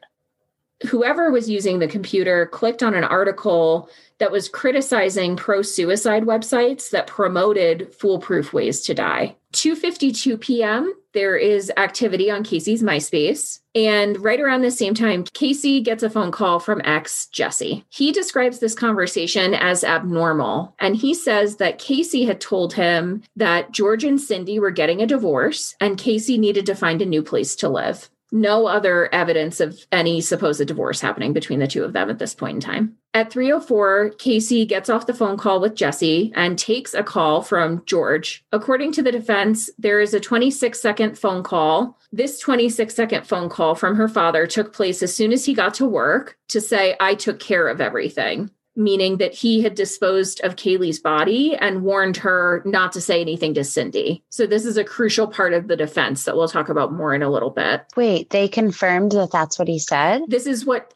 [0.87, 3.89] Whoever was using the computer clicked on an article
[4.19, 9.35] that was criticizing pro suicide websites that promoted foolproof ways to die.
[9.53, 10.93] 2:52 p.m.
[11.14, 13.59] there is activity on Casey's MySpace.
[13.74, 17.86] And right around the same time Casey gets a phone call from ex Jesse.
[17.89, 20.76] He describes this conversation as abnormal.
[20.80, 25.07] And he says that Casey had told him that George and Cindy were getting a
[25.07, 29.86] divorce and Casey needed to find a new place to live no other evidence of
[29.91, 32.97] any supposed divorce happening between the two of them at this point in time.
[33.13, 37.84] At 304, Casey gets off the phone call with Jesse and takes a call from
[37.86, 38.45] George.
[38.53, 41.99] According to the defense, there is a 26 second phone call.
[42.13, 45.73] This 26 second phone call from her father took place as soon as he got
[45.75, 50.55] to work to say, I took care of everything meaning that he had disposed of
[50.55, 54.24] Caylee's body and warned her not to say anything to Cindy.
[54.30, 57.24] So, this is a crucial part of the defense that we'll talk about more in
[57.24, 57.84] a little bit.
[57.95, 60.24] Wait, they confirmed that that's what he said?
[60.28, 60.93] This is what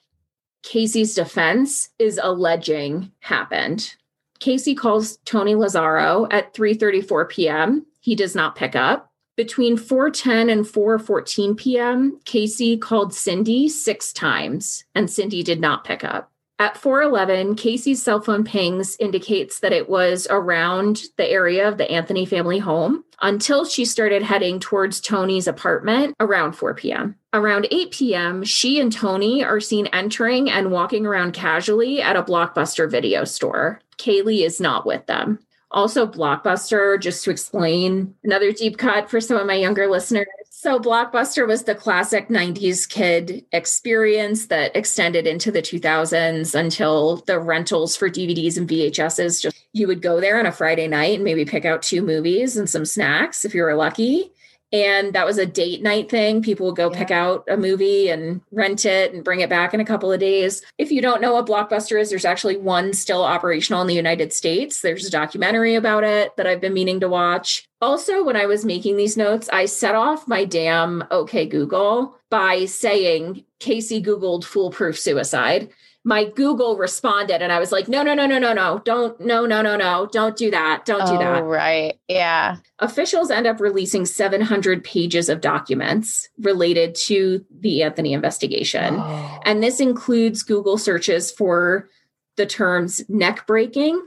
[0.63, 3.95] Casey's defense is alleging happened.
[4.39, 7.85] Casey calls Tony Lazzaro at 3:34 p.m.
[7.99, 9.11] He does not pick up.
[9.35, 16.03] Between 4:10 and 4:14 p.m., Casey called Cindy 6 times and Cindy did not pick
[16.03, 16.31] up.
[16.57, 21.91] At 411, Casey's cell phone pings indicates that it was around the area of the
[21.91, 27.15] Anthony family home until she started heading towards Tony's apartment around 4 p.m.
[27.33, 32.23] Around 8 p.m., she and Tony are seen entering and walking around casually at a
[32.23, 33.81] Blockbuster video store.
[33.97, 35.39] Caylee is not with them.
[35.75, 40.25] Also, Blockbuster, just to explain another deep cut for some of my younger listeners,
[40.57, 47.39] so, Blockbuster was the classic 90s kid experience that extended into the 2000s until the
[47.39, 49.43] rentals for DVDs and VHSs.
[49.43, 52.57] Just you would go there on a Friday night and maybe pick out two movies
[52.57, 54.31] and some snacks if you were lucky
[54.71, 56.41] and that was a date night thing.
[56.41, 56.97] People would go yeah.
[56.97, 60.19] pick out a movie and rent it and bring it back in a couple of
[60.19, 60.61] days.
[60.77, 64.33] If you don't know what Blockbuster is, there's actually one still operational in the United
[64.33, 64.81] States.
[64.81, 67.67] There's a documentary about it that I've been meaning to watch.
[67.81, 72.65] Also, when I was making these notes, I set off my damn OK Google by
[72.65, 75.69] saying Casey Googled foolproof suicide
[76.07, 79.47] my Google responded and I was like, no, no, no, no, no, no, don't, no,
[79.47, 80.85] no, no, no, don't do that.
[80.85, 81.41] Don't do that.
[81.41, 81.99] Oh, right.
[82.07, 82.57] Yeah.
[82.77, 88.97] Officials end up releasing 700 pages of documents related to the Anthony investigation.
[88.99, 89.39] Oh.
[89.45, 91.89] And this includes Google searches for
[92.37, 93.99] the terms neck breaking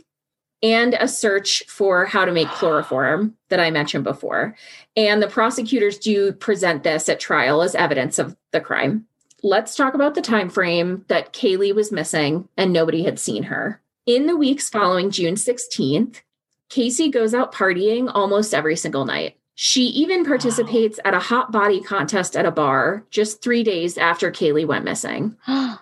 [0.62, 4.54] and a search for how to make chloroform that I mentioned before.
[4.96, 9.07] And the prosecutors do present this at trial as evidence of the crime
[9.42, 13.80] let's talk about the time frame that Caylee was missing and nobody had seen her.
[14.06, 16.22] In the weeks following June 16th,
[16.68, 19.36] Casey goes out partying almost every single night.
[19.54, 21.08] She even participates wow.
[21.08, 25.36] at a hot body contest at a bar just three days after Caylee went missing.
[25.48, 25.78] wow.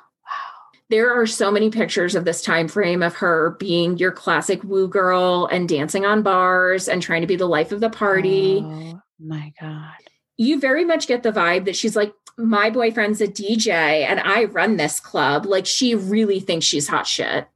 [0.89, 4.89] There are so many pictures of this time frame of her being your classic woo
[4.89, 8.63] girl and dancing on bars and trying to be the life of the party.
[8.65, 9.97] Oh my God.
[10.37, 14.45] You very much get the vibe that she's like, my boyfriend's a DJ and I
[14.45, 15.47] run this club.
[15.47, 17.49] Like she really thinks she's hot shit.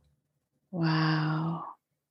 [0.71, 1.65] Wow.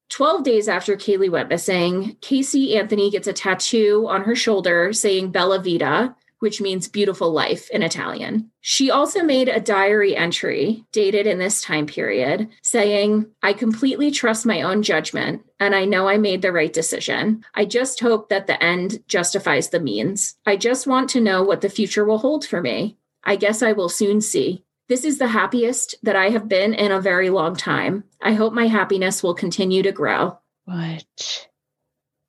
[0.10, 5.32] 12 days after Caylee went missing, Casey Anthony gets a tattoo on her shoulder saying
[5.32, 8.50] Bella Vita, which means beautiful life in Italian.
[8.62, 14.46] She also made a diary entry dated in this time period saying, I completely trust
[14.46, 17.44] my own judgment and I know I made the right decision.
[17.54, 20.36] I just hope that the end justifies the means.
[20.46, 22.98] I just want to know what the future will hold for me.
[23.24, 24.64] I guess I will soon see.
[24.88, 28.06] This is the happiest that I have been in a very long time.
[28.22, 30.40] I hope my happiness will continue to grow.
[30.66, 31.49] What?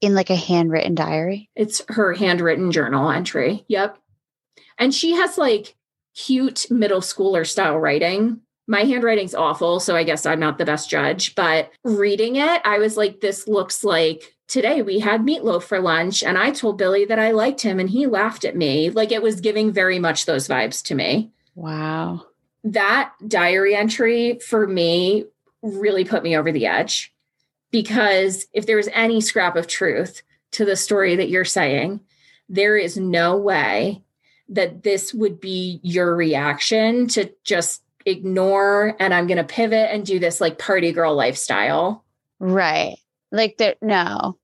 [0.01, 1.51] In like a handwritten diary?
[1.55, 3.65] It's her handwritten journal entry.
[3.69, 3.99] Yep.
[4.79, 5.77] And she has like
[6.15, 8.41] cute middle schooler style writing.
[8.67, 12.79] My handwriting's awful, so I guess I'm not the best judge, but reading it, I
[12.79, 17.05] was like, this looks like today we had meatloaf for lunch and I told Billy
[17.05, 18.91] that I liked him and he laughed at me.
[18.91, 21.31] Like it was giving very much those vibes to me.
[21.55, 22.27] Wow.
[22.65, 25.25] That diary entry for me
[25.63, 27.13] really put me over the edge
[27.71, 32.01] because if there was any scrap of truth to the story that you're saying,
[32.49, 34.03] there is no way
[34.49, 40.05] that this would be your reaction to just ignore and I'm going to pivot and
[40.05, 42.05] do this like party girl lifestyle.
[42.41, 42.97] Right.
[43.31, 44.37] Like there no.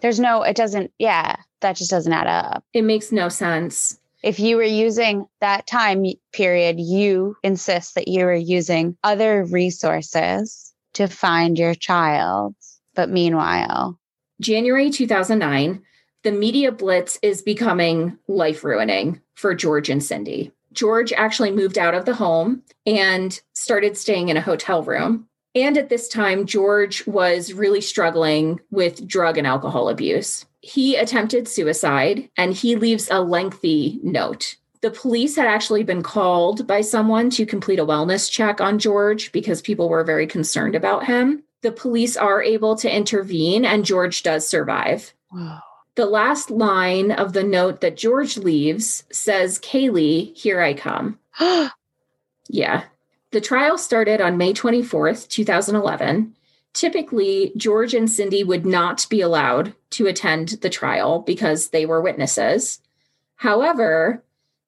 [0.00, 2.64] There's no it doesn't yeah, that just doesn't add up.
[2.72, 3.98] It makes no sense.
[4.22, 10.63] If you were using that time period, you insist that you were using other resources
[10.94, 12.54] to find your child.
[12.94, 13.98] But meanwhile,
[14.40, 15.82] January 2009,
[16.22, 20.52] the media blitz is becoming life ruining for George and Cindy.
[20.72, 25.28] George actually moved out of the home and started staying in a hotel room.
[25.54, 30.46] And at this time, George was really struggling with drug and alcohol abuse.
[30.60, 34.56] He attempted suicide and he leaves a lengthy note.
[34.84, 39.32] The police had actually been called by someone to complete a wellness check on George
[39.32, 41.42] because people were very concerned about him.
[41.62, 45.14] The police are able to intervene and George does survive.
[45.32, 45.62] Wow.
[45.94, 51.18] The last line of the note that George leaves says, Caylee, here I come.
[52.50, 52.84] Yeah.
[53.30, 56.36] The trial started on May 24th, 2011.
[56.74, 62.02] Typically, George and Cindy would not be allowed to attend the trial because they were
[62.02, 62.82] witnesses.
[63.36, 64.23] However,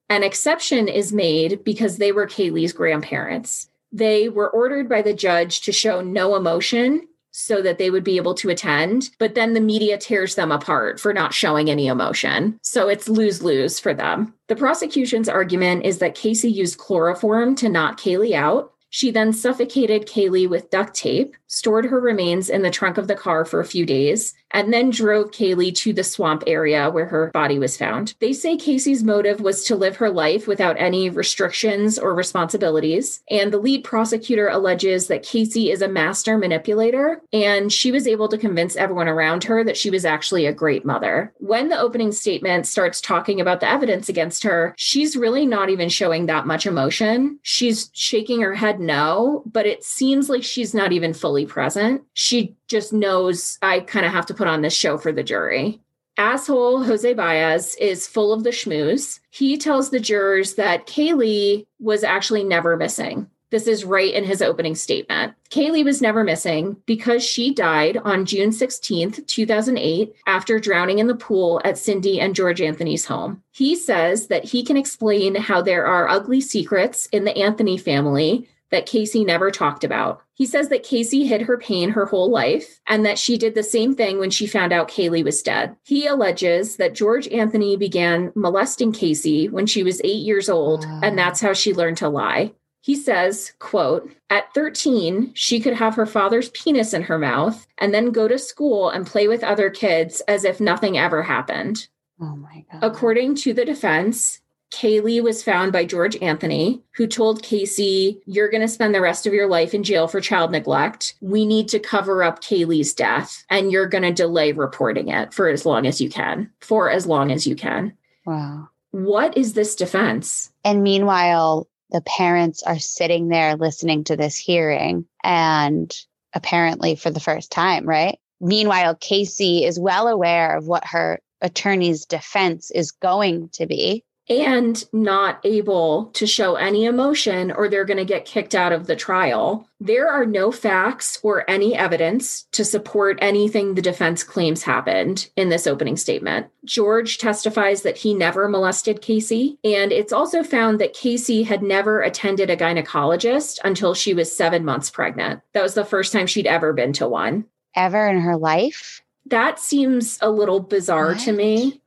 [0.09, 3.69] an exception is made because they were Caylee's grandparents.
[3.91, 8.17] They were ordered by the judge to show no emotion so that they would be
[8.17, 12.59] able to attend, but then the media tears them apart for not showing any emotion.
[12.63, 14.33] So it's lose lose for them.
[14.47, 18.73] The prosecution's argument is that Casey used chloroform to knock Caylee out.
[18.89, 23.15] She then suffocated Caylee with duct tape, stored her remains in the trunk of the
[23.15, 27.31] car for a few days, and then drove Caylee to the swamp area where her
[27.33, 28.13] body was found.
[28.19, 33.21] They say Casey's motive was to live her life without any restrictions or responsibilities.
[33.29, 38.27] And the lead prosecutor alleges that Casey is a master manipulator and she was able
[38.29, 41.33] to convince everyone around her that she was actually a great mother.
[41.39, 45.89] When the opening statement starts talking about the evidence against her, she's really not even
[45.89, 47.39] showing that much emotion.
[47.43, 52.03] She's shaking her head no, but it seems like she's not even fully present.
[52.13, 55.79] She just knows I kind of have to put on this show for the jury.
[56.17, 59.19] Asshole Jose Baez is full of the schmooze.
[59.29, 63.29] He tells the jurors that Caylee was actually never missing.
[63.49, 65.33] This is right in his opening statement.
[65.51, 71.15] Caylee was never missing because she died on June 16th, 2008, after drowning in the
[71.15, 73.41] pool at Cindy and George Anthony's home.
[73.51, 78.49] He says that he can explain how there are ugly secrets in the Anthony family
[78.71, 80.21] that Casey never talked about.
[80.33, 83.63] He says that Casey hid her pain her whole life and that she did the
[83.63, 85.75] same thing when she found out Caylee was dead.
[85.83, 91.17] He alleges that George Anthony began molesting Casey when she was eight years old, and
[91.17, 92.53] that's how she learned to lie.
[92.81, 97.93] He says, quote, at 13, she could have her father's penis in her mouth and
[97.93, 101.87] then go to school and play with other kids as if nothing ever happened.
[102.21, 102.79] Oh my God.
[102.83, 104.39] According to the defense,
[104.71, 109.25] Caylee was found by George Anthony, who told Casey, You're going to spend the rest
[109.25, 111.15] of your life in jail for child neglect.
[111.21, 115.47] We need to cover up Caylee's death, and you're going to delay reporting it for
[115.47, 117.93] as long as you can, for as long as you can.
[118.25, 118.69] Wow.
[118.91, 120.51] What is this defense?
[120.63, 125.95] And meanwhile, the parents are sitting there listening to this hearing and
[126.33, 128.19] apparently for the first time, right?
[128.41, 134.83] Meanwhile, Casey is well aware of what her attorney's defense is going to be and
[134.91, 138.95] not able to show any emotion or they're going to get kicked out of the
[138.95, 139.67] trial.
[139.79, 145.49] There are no facts or any evidence to support anything the defense claims happened in
[145.49, 146.47] this opening statement.
[146.65, 152.01] George testifies that he never molested Casey, and it's also found that Casey had never
[152.01, 155.41] attended a gynecologist until she was seven months pregnant.
[155.53, 157.45] That was the first time she'd ever been to one.
[157.75, 159.01] Ever in her life?
[159.27, 161.19] That seems a little bizarre What?
[161.19, 161.81] to me.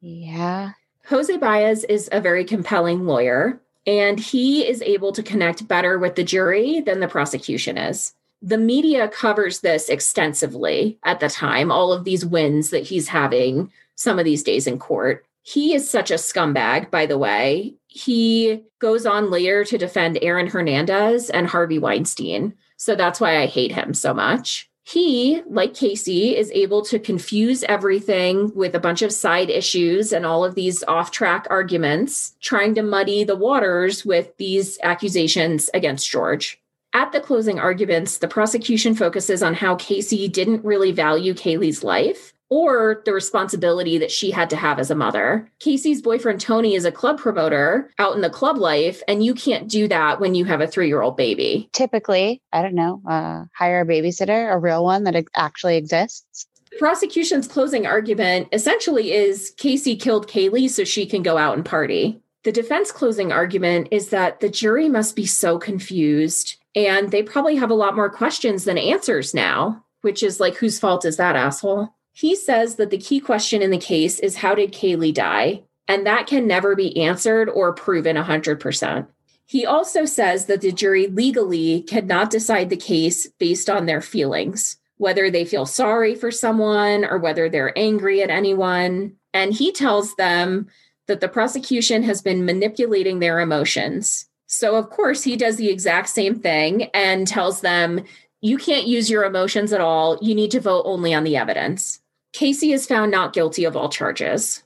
[0.00, 0.72] Yeah.
[1.08, 6.16] Jose Baez is a very compelling lawyer, and he is able to connect better with
[6.16, 8.12] the jury than the prosecution is.
[8.42, 13.72] The media covers this extensively at the time, all of these wins that he's having
[13.94, 15.24] some of these days in court.
[15.42, 17.74] He is such a scumbag, by the way.
[17.86, 22.52] He goes on later to defend Aaron Hernandez and Harvey Weinstein.
[22.76, 24.67] So that's why I hate him so much.
[24.88, 30.24] He, like Casey, is able to confuse everything with a bunch of side issues and
[30.24, 36.08] all of these off track arguments, trying to muddy the waters with these accusations against
[36.08, 36.58] George.
[36.94, 42.32] At the closing arguments, the prosecution focuses on how Casey didn't really value Caylee's life
[42.50, 45.50] or the responsibility that she had to have as a mother.
[45.58, 49.68] Casey's boyfriend Tony is a club promoter out in the club life, and you can't
[49.68, 51.68] do that when you have a three year old baby.
[51.72, 56.46] Typically, I don't know, uh, hire a babysitter, a real one that actually exists.
[56.78, 62.20] Prosecution's closing argument essentially is Casey killed Caylee so she can go out and party.
[62.44, 67.56] The defense closing argument is that the jury must be so confused and they probably
[67.56, 71.34] have a lot more questions than answers now, which is like, whose fault is that,
[71.34, 71.94] asshole?
[72.18, 75.62] He says that the key question in the case is how did Caylee die?
[75.86, 79.06] And that can never be answered or proven 100%.
[79.46, 84.78] He also says that the jury legally cannot decide the case based on their feelings,
[84.96, 89.14] whether they feel sorry for someone or whether they're angry at anyone.
[89.32, 90.66] And he tells them
[91.06, 94.26] that the prosecution has been manipulating their emotions.
[94.48, 98.02] So, of course, he does the exact same thing and tells them,
[98.40, 100.18] you can't use your emotions at all.
[100.20, 102.00] You need to vote only on the evidence.
[102.32, 104.62] Casey is found not guilty of all charges.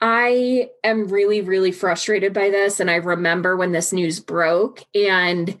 [0.00, 2.78] I am really, really frustrated by this.
[2.78, 5.58] And I remember when this news broke, and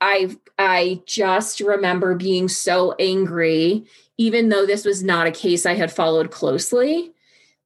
[0.00, 3.86] I I just remember being so angry,
[4.18, 7.12] even though this was not a case I had followed closely,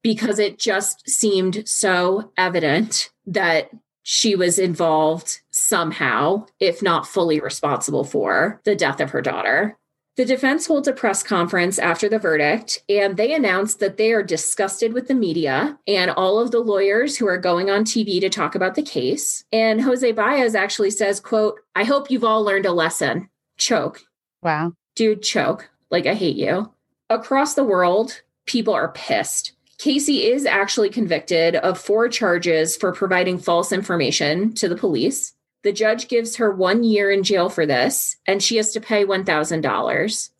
[0.02, 3.70] because it just seemed so evident that
[4.04, 9.76] she was involved somehow, if not fully responsible for the death of her daughter.
[10.16, 14.22] The defense holds a press conference after the verdict, and they announce that they are
[14.22, 18.30] disgusted with the media and all of the lawyers who are going on TV to
[18.30, 19.44] talk about the case.
[19.52, 23.28] And Jose Baez actually says, quote, I hope you've all learned a lesson.
[23.58, 24.00] Choke.
[24.42, 24.72] Wow.
[24.94, 25.68] Dude, choke.
[25.90, 26.72] Like, I hate you.
[27.10, 29.52] Across the world, people are pissed.
[29.76, 35.34] Casey is actually convicted of four charges for providing false information to the police.
[35.66, 39.04] The judge gives her one year in jail for this, and she has to pay
[39.04, 40.30] $1,000.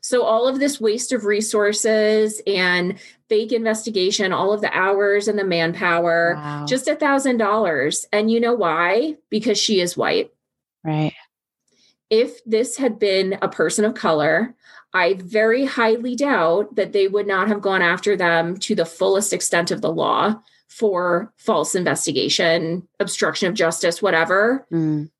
[0.00, 2.96] So, all of this waste of resources and
[3.28, 6.66] fake investigation, all of the hours and the manpower, Wow.
[6.68, 8.06] just a $1,000.
[8.12, 9.16] And you know why?
[9.28, 10.30] Because she is white.
[10.84, 11.12] right.
[12.08, 14.54] If this had been a person of color,
[14.94, 19.32] I very highly doubt that they would not have gone after them to the fullest
[19.32, 20.40] extent of the law
[20.76, 25.10] for false investigation, obstruction of justice, whatever Mm.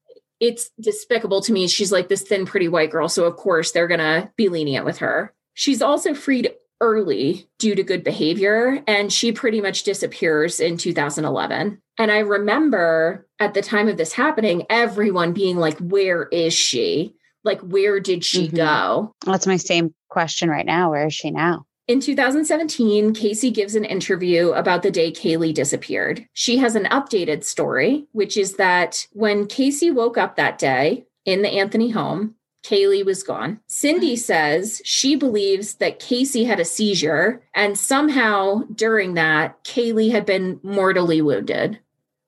[0.41, 1.67] it's despicable to me.
[1.67, 3.09] She's like this thin, pretty white girl.
[3.09, 5.33] So, of course, they're going to be lenient with her.
[5.55, 6.53] She's also freed
[6.83, 11.81] early due to good behavior, and she pretty much disappears in 2011.
[11.99, 17.15] And I remember at the time of this happening, everyone being like, Where is she?
[17.45, 18.57] Like, where did she Mhm.
[18.57, 19.15] go?
[19.25, 20.91] That's my same question right now.
[20.91, 21.65] Where is she now?
[21.89, 26.27] In 2017, Casey gives an interview about the day Caylee disappeared.
[26.33, 31.43] She has an updated story, which is that when Casey woke up that day in
[31.43, 32.35] the Anthony home,
[32.65, 33.61] Caylee was gone.
[33.69, 40.27] Cindy says she believes that Casey had a seizure, and somehow during that, Caylee had
[40.27, 41.79] been mortally wounded,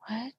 [0.06, 0.32] What?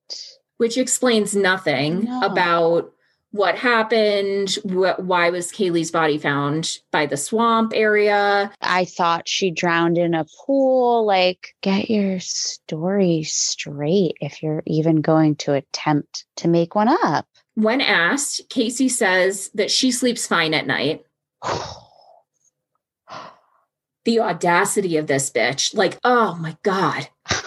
[0.56, 2.22] which explains nothing No.
[2.22, 2.94] about
[3.32, 9.52] what happened, wh- why was Caylee's body found by the swamp area, I thought she
[9.52, 11.06] drowned in a pool.
[11.06, 17.28] Like, get your story straight if you're even going to attempt to make one up.
[17.54, 21.04] When asked, Casey says that she sleeps fine at night.
[24.06, 25.76] The audacity of this bitch.
[25.76, 27.10] Like, oh my God.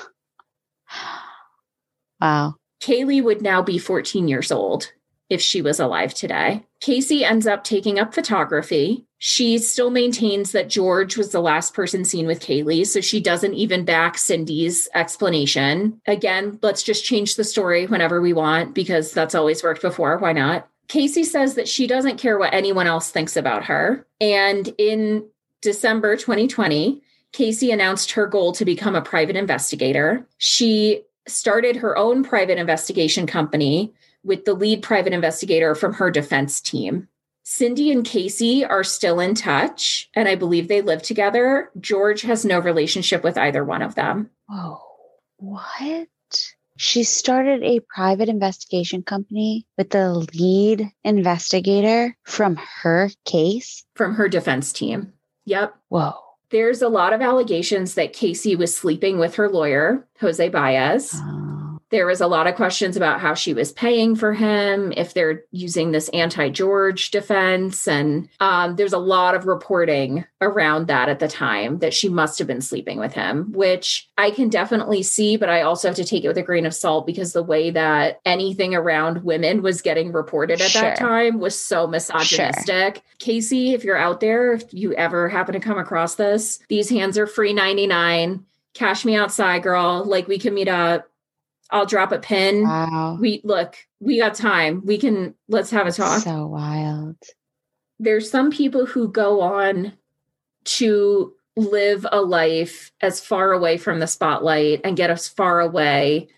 [2.20, 2.55] wow.
[2.80, 4.93] Caylee would now be 14 years old
[5.33, 6.62] if she was alive today.
[6.80, 9.07] Casey ends up taking up photography.
[9.18, 13.55] She still maintains that George was the last person seen with Caylee, so she doesn't
[13.55, 16.01] even back Cindy's explanation.
[16.07, 20.18] Again, let's just change the story whenever we want because that's always worked before.
[20.18, 20.68] Why not?
[20.89, 24.07] Casey says that she doesn't care what anyone else thinks about her.
[24.20, 25.26] And in
[25.62, 27.01] December 2020,
[27.33, 30.26] Casey announced her goal to become a private investigator.
[30.37, 33.95] She started her own private investigation company
[34.25, 37.09] with the lead private investigator from her defense team.
[37.45, 41.70] Cindy and Casey are still in touch, and I believe they live together.
[41.81, 44.31] George has no relationship with either one of them.
[44.49, 44.81] Whoa.
[45.39, 46.09] What?
[46.77, 53.85] She started a private investigation company with the lead investigator from her case.
[53.95, 55.12] From her defense team.
[55.44, 55.74] Yep.
[55.89, 56.15] Whoa.
[56.51, 61.12] There's a lot of allegations that Casey was sleeping with her lawyer, Jose Baez.
[61.15, 61.52] Oh.
[61.93, 65.44] There was a lot of questions about how she was paying for him, if they're
[65.52, 67.86] using this anti George defense.
[67.86, 72.39] And um, there's a lot of reporting around that at the time that she must
[72.39, 76.05] have been sleeping with him, which I can definitely see, but I also have to
[76.05, 79.82] take it with a grain of salt because the way that anything around women was
[79.82, 83.02] getting reported at that time was so misogynistic.
[83.19, 87.19] Casey, if you're out there, if you ever happen to come across this, these hands
[87.19, 88.47] are free 99.
[88.74, 90.05] Cash me outside, girl.
[90.05, 91.09] Like we can meet up.
[91.73, 92.65] I'll drop a pin.
[92.65, 93.16] Wow.
[93.20, 94.82] We look, we got time.
[94.85, 96.23] We can let's have a talk.
[96.23, 97.16] So wild.
[97.99, 99.94] There's some people who go on
[100.65, 106.28] to live a life as far away from the spotlight and get as far away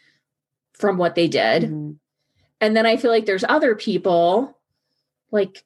[0.73, 1.65] from what they did.
[1.65, 1.97] Mhm.
[2.61, 4.57] And then I feel like there's other people
[5.31, 5.65] like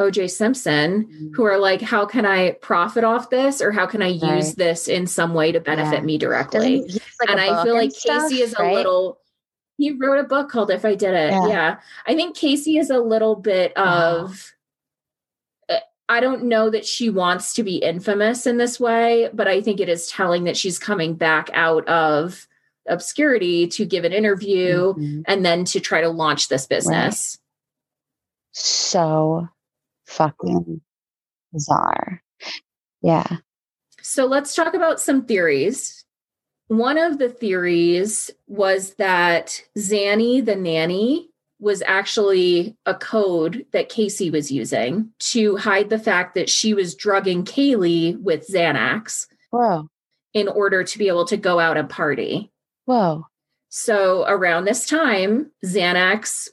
[0.00, 1.30] OJ Simpson Mhm.
[1.34, 4.56] who are like, how can I profit off this or how can I use Right.
[4.56, 6.04] this in some way to benefit Yeah.
[6.04, 6.80] me directly?
[6.80, 9.20] Doesn't he have, like, and I feel like stuff, Casey is a little.
[9.76, 11.46] He wrote a book called "If I Did It." Yeah.
[11.48, 14.52] Yeah, I think Casey is a little bit of.
[15.68, 15.78] uh,
[16.08, 19.78] I don't know that she wants to be infamous in this way, but I think
[19.80, 22.48] it is telling that she's coming back out of
[22.88, 25.20] obscurity to give an interview mm-hmm.
[25.26, 27.38] and then to try to launch this business.
[27.38, 27.46] Right.
[28.52, 29.48] So
[30.10, 30.80] fucking
[31.52, 32.22] bizarre.
[33.02, 33.38] Yeah.
[34.02, 36.04] So let's talk about some theories.
[36.68, 41.28] One of the theories was that Zanny the nanny
[41.58, 46.94] was actually a code that Casey was using to hide the fact that she was
[46.94, 49.26] drugging Kaylee with Xanax.
[49.50, 49.88] Whoa.
[50.32, 52.50] In order to be able to go out and party.
[52.86, 53.26] Whoa.
[53.68, 56.48] So around this time, Xanax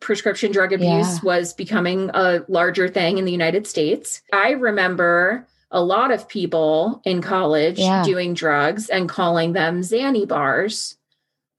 [0.00, 1.18] prescription drug abuse yeah.
[1.22, 4.22] was becoming a larger thing in the United States.
[4.32, 8.04] I remember a lot of people in college yeah.
[8.04, 10.96] doing drugs and calling them Xanny bars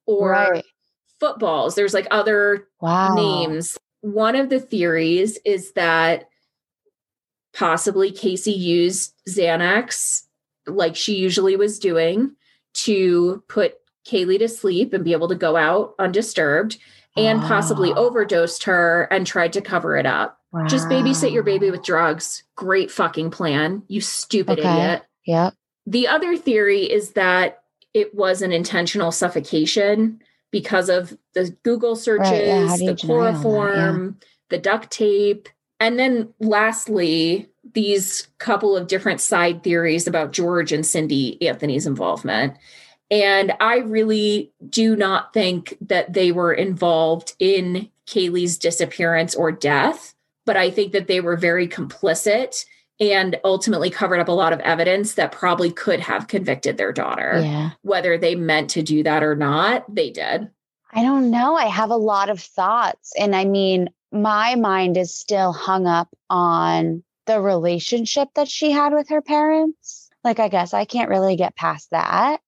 [0.06, 0.66] or right.
[1.20, 1.76] footballs.
[1.76, 3.16] There's like other wow.
[3.16, 3.78] names.
[4.02, 6.30] One of the theories is that
[7.54, 10.24] possibly Casey used Xanax
[10.68, 12.36] like she usually was doing
[12.74, 13.76] to put
[14.08, 16.78] Kaylee to sleep and be able to go out undisturbed
[17.18, 17.48] and oh.
[17.48, 20.40] possibly overdosed her and tried to cover it up.
[20.52, 20.68] Wow.
[20.68, 22.44] Just babysit your baby with drugs.
[22.56, 24.72] Great fucking plan, you stupid okay.
[24.72, 25.04] idiot.
[25.26, 25.54] Yep.
[25.86, 27.64] The other theory is that
[27.94, 30.22] it was an intentional suffocation
[30.52, 32.92] because of the Google searches, right, yeah.
[32.92, 34.28] the chloroform, yeah.
[34.50, 35.50] the duct tape.
[35.80, 42.56] And then lastly, these couple of different side theories about George and Cindy Anthony's involvement.
[43.10, 50.14] And I really do not think that they were involved in Caylee's disappearance or death,
[50.46, 52.66] but I think that they were very complicit
[53.00, 57.40] and ultimately covered up a lot of evidence that probably could have convicted their daughter.
[57.42, 57.72] Yeah.
[57.84, 60.50] Whether they meant to do that or not, they did.
[60.92, 61.56] I don't know.
[61.56, 63.14] I have a lot of thoughts.
[63.20, 68.94] And I mean, my mind is still hung up on the relationship that she had
[68.94, 70.10] with her parents.
[70.24, 72.40] Like, I guess I can't really get past that.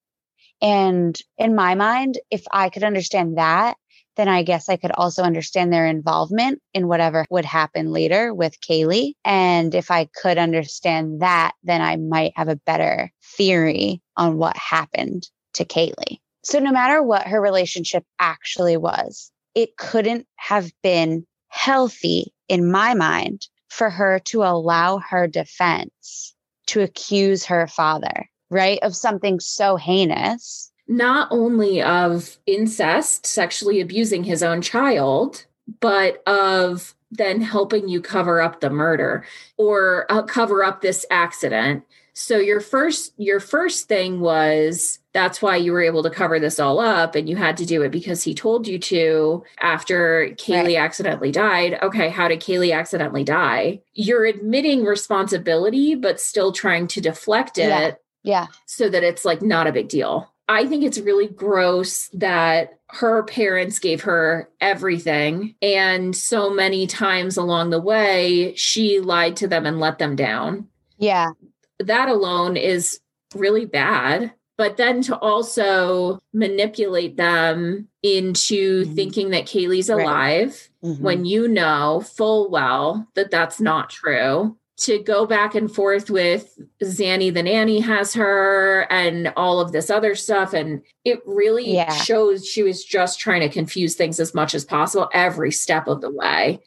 [0.62, 3.78] And in my mind, if I could understand that,
[4.18, 8.60] then I guess I could also understand their involvement in whatever would happen later with
[8.60, 9.14] Caylee.
[9.24, 14.58] And if I could understand that, then I might have a better theory on what
[14.58, 16.20] happened to Caylee.
[16.44, 22.94] So no matter what her relationship actually was, it couldn't have been healthy in my
[22.96, 26.36] mind for her to allow her defense
[26.68, 28.80] to accuse her father right?
[28.82, 30.72] Of something so heinous.
[30.88, 35.46] Not only of incest, sexually abusing his own child,
[35.80, 39.26] but of then helping you cover up the murder
[39.58, 41.84] or uh, cover up this accident.
[42.14, 46.60] So your first your first thing was that's why you were able to cover this
[46.60, 50.76] all up and you had to do it because he told you to after Caylee
[50.76, 50.78] right.
[50.78, 51.80] accidentally died.
[51.82, 53.82] Okay, how did Caylee accidentally die?
[53.94, 57.92] You're admitting responsibility but still trying to deflect it yeah.
[58.24, 58.48] Yeah.
[58.66, 60.34] So that it's like not a big deal.
[60.50, 65.56] I think it's really gross that her parents gave her everything.
[65.62, 70.68] And so many times along the way, she lied to them and let them down.
[70.98, 71.30] Yeah.
[71.78, 73.00] That alone is
[73.36, 74.34] really bad.
[74.58, 78.94] But then to also manipulate them into mm-hmm.
[78.94, 80.92] thinking that Caylee's alive right.
[80.92, 81.04] mm-hmm.
[81.04, 86.58] when you know full well that that's not true to go back and forth with
[86.82, 90.54] Zanny the nanny has her and all of this other stuff.
[90.54, 91.94] And it really yeah.
[91.94, 96.02] shows she was just trying to confuse things as much as possible every step of
[96.02, 96.60] the way.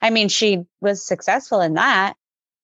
[0.00, 2.16] I mean, she was successful in that.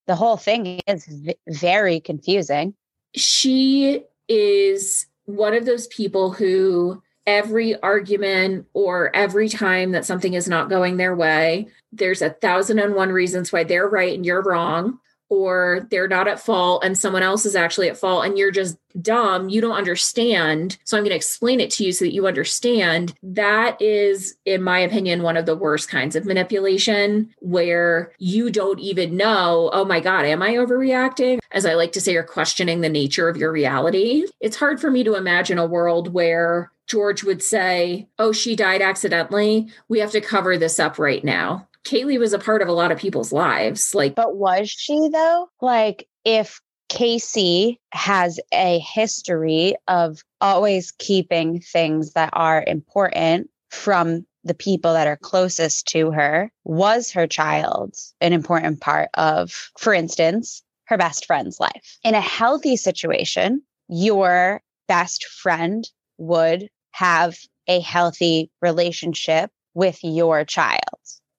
[0.07, 2.73] The whole thing is v- very confusing.
[3.15, 10.47] She is one of those people who every argument or every time that something is
[10.47, 14.43] not going their way, there's a thousand and one reasons why they're right and you're
[14.43, 14.99] wrong,
[15.33, 18.77] or they're not at fault and someone else is actually at fault and you're just
[19.01, 19.49] dumb.
[19.49, 20.77] You don't understand.
[20.83, 23.15] So I'm going to explain it to you so that you understand.
[23.23, 28.79] That is, in my opinion, one of the worst kinds of manipulation where you don't
[28.79, 31.39] even know, oh my God, am I overreacting?
[31.51, 34.27] As I like to say, you're questioning the nature of your reality.
[34.39, 38.83] It's hard for me to imagine a world where George would say, Oh, she died
[38.83, 39.69] accidentally.
[39.87, 41.67] We have to cover this up right now.
[41.85, 43.93] Caylee was a part of a lot of people's lives.
[43.93, 45.49] Like, but was she though?
[45.61, 54.53] Like, if Casey has a history of always keeping things that are important from the
[54.53, 60.61] people that are closest to her, was her child an important part of, for instance,
[60.85, 61.97] her best friend's life?
[62.03, 67.37] In a healthy situation, your best friend would have
[67.67, 70.81] a healthy relationship with your child,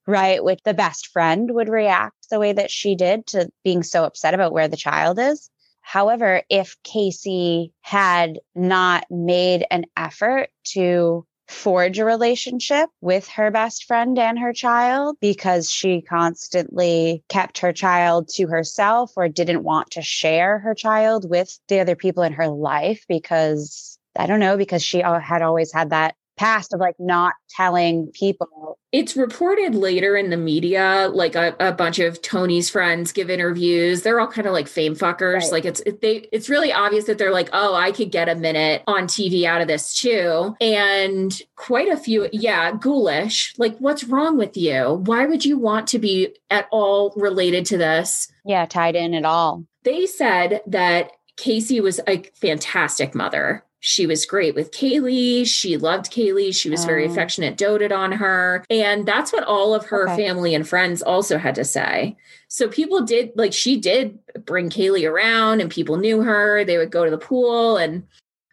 [0.06, 0.42] right?
[0.42, 4.34] Which the best friend would react the way that she did to being so upset
[4.34, 5.50] about where the child is.
[5.80, 13.84] However, if Casey had not made an effort to forge a relationship with her best
[13.84, 19.90] friend and her child because she constantly kept her child to herself or didn't want
[19.90, 24.56] to share her child with the other people in her life because I don't know,
[24.56, 28.78] because she had always had that past of like not telling people.
[28.92, 34.02] It's reported later in the media, like a, a bunch of Tony's friends give interviews.
[34.02, 35.42] They're all kind of like fame fuckers.
[35.42, 35.52] Right.
[35.52, 38.34] Like it's it, they it's really obvious that they're like, oh, I could get a
[38.34, 40.54] minute on TV out of this too.
[40.60, 43.54] And quite a few, yeah, ghoulish.
[43.58, 45.02] Like, what's wrong with you?
[45.04, 48.28] Why would you want to be at all related to this?
[48.44, 49.64] Yeah, tied in at all.
[49.82, 55.46] They said that Casey was a fantastic mother she was great with Caylee.
[55.46, 56.56] She loved Caylee.
[56.56, 57.10] She was very oh.
[57.10, 58.64] affectionate, doted on her.
[58.70, 60.24] And that's what all of her okay.
[60.24, 62.16] family and friends also had to say.
[62.48, 66.64] So people did, like, she did bring Caylee around and people knew her.
[66.64, 67.76] They would go to the pool.
[67.76, 68.04] And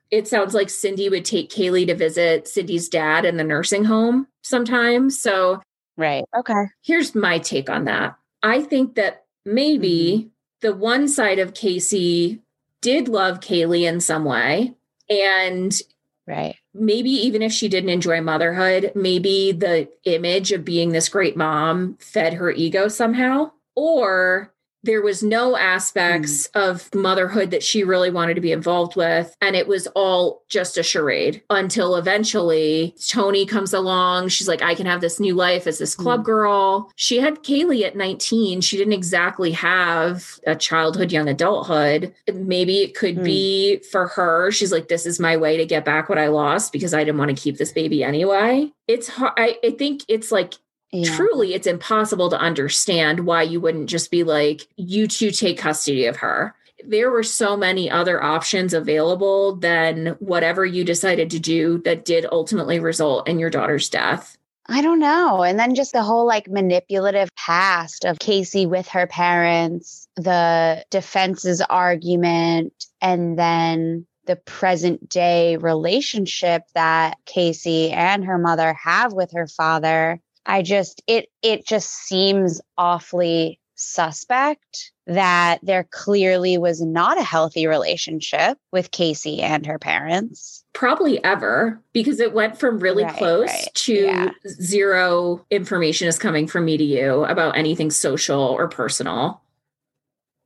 [0.09, 4.27] it sounds like Cindy would take Caylee to visit Cindy's dad in the nursing home
[4.41, 5.17] sometimes.
[5.17, 5.61] So,
[5.95, 6.25] right.
[6.37, 6.65] Okay.
[6.83, 8.17] Here's my take on that.
[8.43, 10.27] I think that maybe mm-hmm.
[10.59, 12.41] the one side of Casey
[12.81, 14.75] did love Caylee in some way
[15.11, 15.79] and
[16.25, 16.55] right.
[16.73, 21.97] Maybe even if she didn't enjoy motherhood, maybe the image of being this great mom
[21.99, 23.51] fed her ego somehow.
[23.75, 26.69] Or there was no aspects mm.
[26.69, 30.77] of motherhood that she really wanted to be involved with and it was all just
[30.77, 35.67] a charade until eventually tony comes along she's like i can have this new life
[35.67, 36.25] as this club mm.
[36.25, 42.79] girl she had caylee at 19 she didn't exactly have a childhood young adulthood maybe
[42.79, 43.23] it could mm.
[43.23, 46.71] be for her she's like this is my way to get back what i lost
[46.71, 50.31] because i didn't want to keep this baby anyway it's hard I, I think it's
[50.31, 50.55] like
[50.91, 51.15] yeah.
[51.15, 56.05] truly it's impossible to understand why you wouldn't just be like you two take custody
[56.05, 61.77] of her there were so many other options available than whatever you decided to do
[61.79, 64.37] that did ultimately result in your daughter's death
[64.67, 65.43] I don't know.
[65.43, 71.59] And then just the whole like manipulative past of Casey with her parents, the defense's
[71.61, 79.47] argument, and then the present day relationship that Casey and her mother have with her
[79.47, 80.21] father.
[80.45, 87.67] I just it it just seems awfully suspect that there clearly was not a healthy
[87.67, 90.63] relationship with Casey and her parents.
[90.73, 93.69] Probably ever, because it went from really right, close right.
[93.73, 94.29] to yeah.
[94.47, 99.41] zero information is coming from me to you about anything social or personal.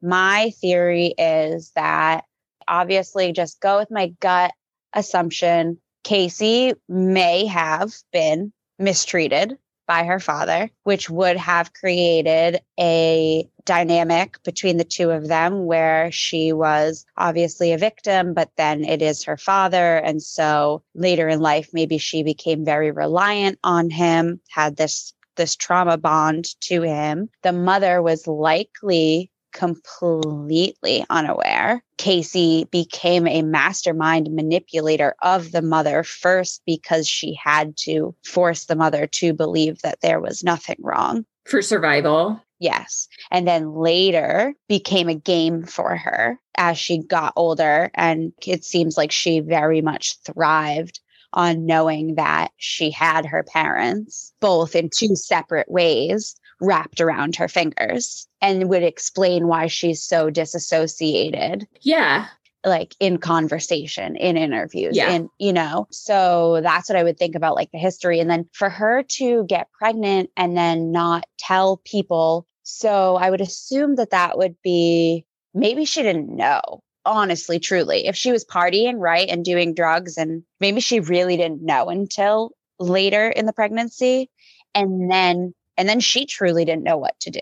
[0.02, 2.24] My theory is that
[2.68, 4.52] obviously just go with my gut
[4.94, 5.80] assumption.
[6.04, 14.78] Casey may have been mistreated by her father, which would have created a dynamic between
[14.78, 19.38] the two of them where she was obviously a victim, but then it is her
[19.38, 19.98] father.
[19.98, 25.56] And so later in life, maybe she became very reliant on him, had this this
[25.56, 27.30] trauma bond to him.
[27.42, 31.82] The mother was likely completely unaware.
[31.98, 38.76] Casey became a mastermind manipulator of the mother first because she had to force the
[38.76, 41.26] mother to believe that there was nothing wrong.
[41.46, 42.42] For survival.
[42.60, 43.08] Yes.
[43.32, 47.92] And then later became a game for her as she got older.
[47.94, 51.00] And it seems like she very much thrived
[51.34, 57.48] on knowing that she had her parents both in two separate ways wrapped around her
[57.48, 61.68] fingers and would explain why she's so disassociated.
[61.82, 62.28] Yeah.
[62.64, 65.12] Like in conversation, in interviews, yeah.
[65.12, 68.20] and you know, so that's what I would think about like the history.
[68.20, 72.48] And then for her to get pregnant and then not tell people.
[72.64, 78.08] So I would assume that that would be maybe she didn't know honestly, truly.
[78.08, 82.52] If she was partying, right, and doing drugs, and maybe she really didn't know until
[82.80, 84.30] later in the pregnancy.
[84.74, 87.40] And then and then she truly didn't know what to do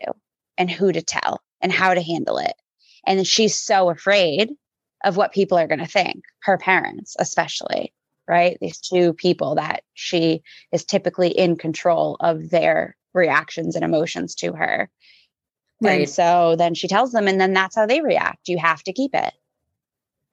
[0.57, 2.53] and who to tell and how to handle it.
[3.05, 4.51] And she's so afraid
[5.03, 7.93] of what people are going to think, her parents, especially,
[8.27, 8.57] right?
[8.61, 14.53] These two people that she is typically in control of their reactions and emotions to
[14.53, 14.89] her.
[15.81, 16.01] Right.
[16.01, 18.47] And so then she tells them, and then that's how they react.
[18.47, 19.33] You have to keep it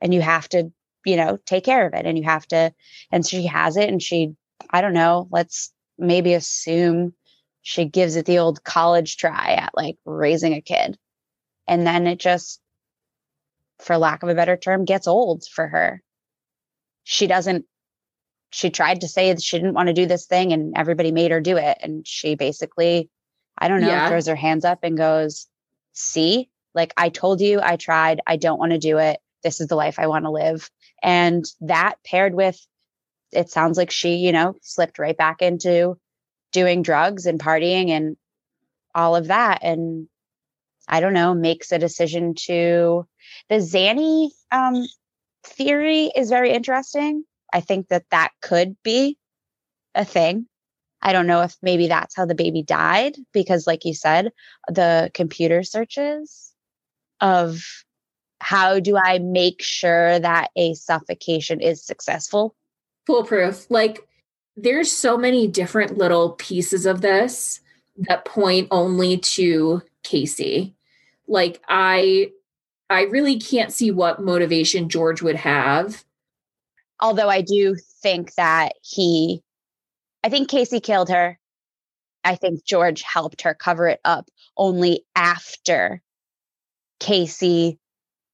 [0.01, 0.71] and you have to,
[1.05, 2.73] you know, take care of it and you have to.
[3.11, 4.35] And she has it and she,
[4.71, 7.15] I don't know, let's maybe assume
[7.63, 10.99] she gives it the old college try at like raising a kid.
[11.67, 12.61] And then it just,
[13.79, 16.03] for lack of a better term, gets old for her.
[17.05, 17.67] She doesn't,
[18.51, 21.31] she tried to say that she didn't want to do this thing and everybody made
[21.31, 21.79] her do it.
[21.81, 23.09] And she basically,
[23.57, 24.09] I don't know, Yeah.
[24.09, 25.47] throws her hands up and goes,
[25.93, 28.21] See, like I told you, I tried.
[28.27, 29.21] I don't want to do it.
[29.43, 30.71] This is the life I want to live.
[31.03, 32.59] And that paired with,
[33.33, 35.99] it sounds like she, you know, slipped right back into
[36.53, 38.17] doing drugs and partying and
[38.95, 39.61] all of that.
[39.63, 40.09] And
[40.89, 43.07] I don't know, makes a decision to
[43.49, 44.87] the Zanny um,
[45.45, 47.25] theory is very interesting.
[47.53, 49.19] I think that that could be
[49.95, 50.47] a thing.
[51.03, 54.33] I don't know if maybe that's how the baby died because, like you said,
[54.69, 56.53] the computer searches
[57.21, 57.63] of
[58.41, 62.55] how do I make sure that a suffocation is successful?
[63.11, 63.67] foolproof.
[63.71, 64.07] Like
[64.63, 67.61] there's so many different little pieces of this
[68.09, 70.75] that point only to Casey.
[71.27, 72.33] Like I
[72.89, 76.05] I really can't see what motivation George would have.
[77.01, 79.43] Although I do think that he,
[80.25, 81.39] I think Casey killed her.
[82.25, 86.03] I think George helped her cover it up only after
[86.99, 87.79] Casey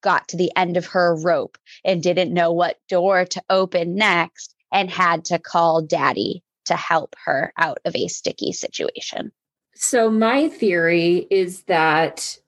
[0.01, 4.55] got to the end of her rope and didn't know what door to open next
[4.71, 9.31] and had to call daddy to help her out of a sticky situation.
[9.75, 12.39] So my theory is that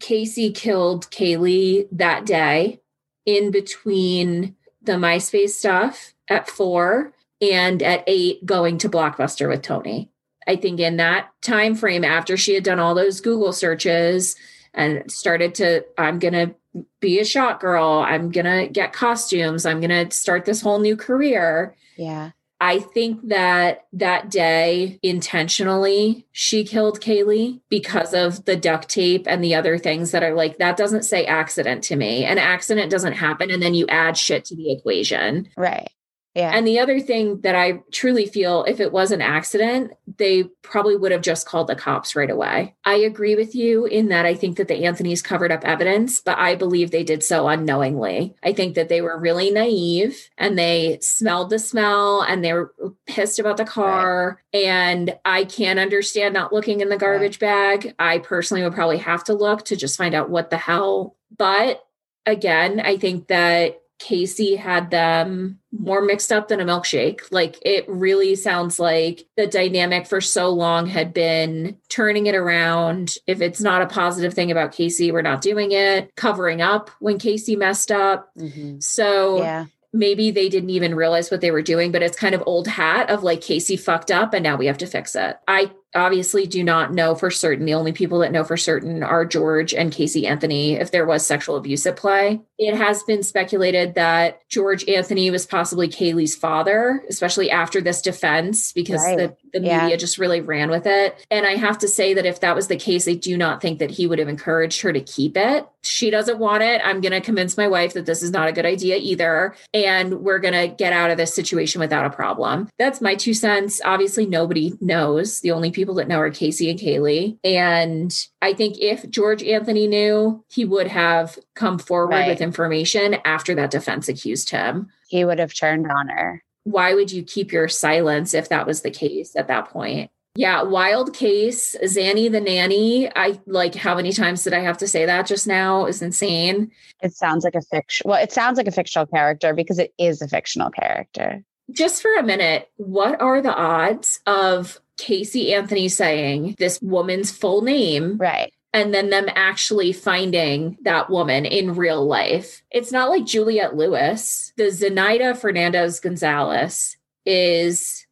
[0.00, 2.80] Casey killed Caylee that day
[3.26, 10.10] in between the MySpace stuff at four and at eight going to Blockbuster with Tony.
[10.46, 14.36] I think in that time frame after she had done all those Google searches
[14.74, 16.54] and started to, I'm gonna
[17.00, 21.76] be a shot girl, I'm gonna get costumes, I'm gonna start this whole new career.
[21.96, 22.30] Yeah.
[22.60, 29.42] I think that that day intentionally she killed Caylee because of the duct tape and
[29.42, 32.24] the other things that are like that doesn't say accident to me.
[32.24, 35.48] An accident doesn't happen and then you add shit to the equation.
[35.56, 35.90] Right.
[36.34, 36.50] Yeah.
[36.54, 40.96] And the other thing that I truly feel if it was an accident, they probably
[40.96, 42.74] would have just called the cops right away.
[42.86, 46.38] I agree with you in that I think that the Anthony's covered up evidence, but
[46.38, 48.34] I believe they did so unknowingly.
[48.42, 52.74] I think that they were really naive and they smelled the smell and they were
[53.06, 54.42] pissed about the car.
[54.54, 57.94] And I can't understand not looking in the garbage bag.
[57.98, 61.16] I personally would probably have to look to just find out what the hell.
[61.36, 61.84] But
[62.24, 67.20] again, I think that Casey had them more mixed up than a milkshake.
[67.30, 73.14] Like it really sounds like the dynamic for so long had been turning it around.
[73.28, 77.18] If it's not a positive thing about Casey, we're not doing it, covering up when
[77.18, 78.30] Casey messed up.
[78.36, 78.82] Mhm.
[78.82, 79.66] So Yeah.
[79.92, 83.08] maybe they didn't even realize what they were doing, but it's kind of old hat
[83.08, 85.36] of like Casey fucked up and now we have to fix it.
[85.46, 87.66] I obviously do not know for certain.
[87.66, 91.26] The only people that know for certain are George and Casey Anthony if there was
[91.26, 92.40] sexual abuse at play.
[92.58, 98.72] It has been speculated that George Anthony was possibly Caylee's father, especially after this defense,
[98.72, 99.18] because Right.
[99.52, 99.82] the, the Yeah.
[99.82, 101.14] media just really ran with it.
[101.30, 103.78] And I have to say that if that was the case, I do not think
[103.80, 105.66] that he would have encouraged her to keep it.
[105.82, 106.80] She doesn't want it.
[106.84, 109.54] I'm going to convince my wife that this is not a good idea either.
[109.74, 112.68] And we're going to get out of this situation without a problem.
[112.78, 113.80] That's my two cents.
[113.84, 115.40] Obviously, nobody knows.
[115.40, 117.38] The only people that know are Casey and Caylee.
[117.44, 122.28] And I think if George Anthony knew, he would have come forward Right.
[122.28, 124.88] with information after that defense accused him.
[125.08, 126.42] He would have turned on her.
[126.64, 130.10] Why would you keep your silence if that was the case at that point?
[130.34, 131.76] Yeah, wild case.
[131.84, 133.10] Zanny the nanny.
[133.14, 135.84] I like how many times did I have to say that just now?
[135.84, 136.70] Is insane.
[137.02, 138.08] It sounds like a fiction.
[138.08, 141.44] Well, it sounds like a fictional character because it is a fictional character.
[141.70, 147.62] Just for a minute, what are the odds of Casey Anthony saying this woman's full
[147.62, 148.52] name Right.
[148.72, 152.62] and then them actually finding that woman in real life?
[152.70, 154.52] It's not like Juliette Lewis.
[154.56, 156.96] The Zenaida Fernandez Gonzalez
[157.26, 158.06] is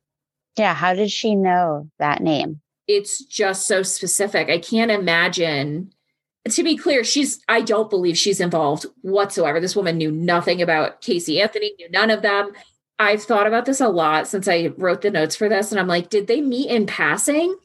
[0.58, 0.74] Yeah.
[0.74, 2.60] How did she know that name?
[2.88, 4.48] it's just so specific.
[4.48, 5.92] I can't imagine.
[6.48, 9.60] To be clear, she's I don't believe she's involved whatsoever.
[9.60, 12.50] This woman knew nothing about Casey Anthony, knew none of them.
[13.00, 15.86] I've thought about this a lot since I wrote the notes for this and I'm
[15.86, 17.56] like, did they meet in passing?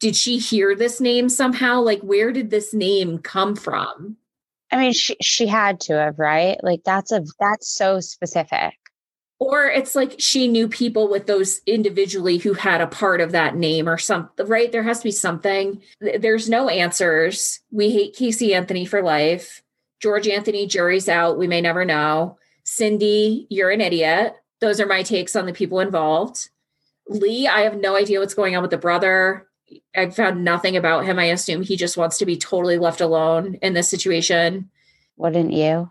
[0.00, 1.82] Did she hear this name somehow?
[1.82, 4.16] Like where did this name come from?
[4.72, 6.56] I mean, she she had to have, right?
[6.62, 8.74] Like that's a that's so specific.
[9.38, 13.56] Or it's like she knew people with those individually who had a part of that
[13.56, 14.72] name or something, right?
[14.72, 15.82] There has to be something.
[16.00, 17.60] There's no answers.
[17.70, 19.62] We hate Casey Anthony for life.
[20.00, 21.38] George Anthony, jury's out.
[21.38, 22.38] We may never know.
[22.64, 24.34] Cindy, you're an idiot.
[24.60, 26.48] Those are my takes on the people involved.
[27.08, 29.46] Lee, I have no idea what's going on with the brother.
[29.96, 31.18] I found nothing about him.
[31.18, 34.70] I assume he just wants to be totally left alone in this situation.
[35.16, 35.90] Wouldn't you?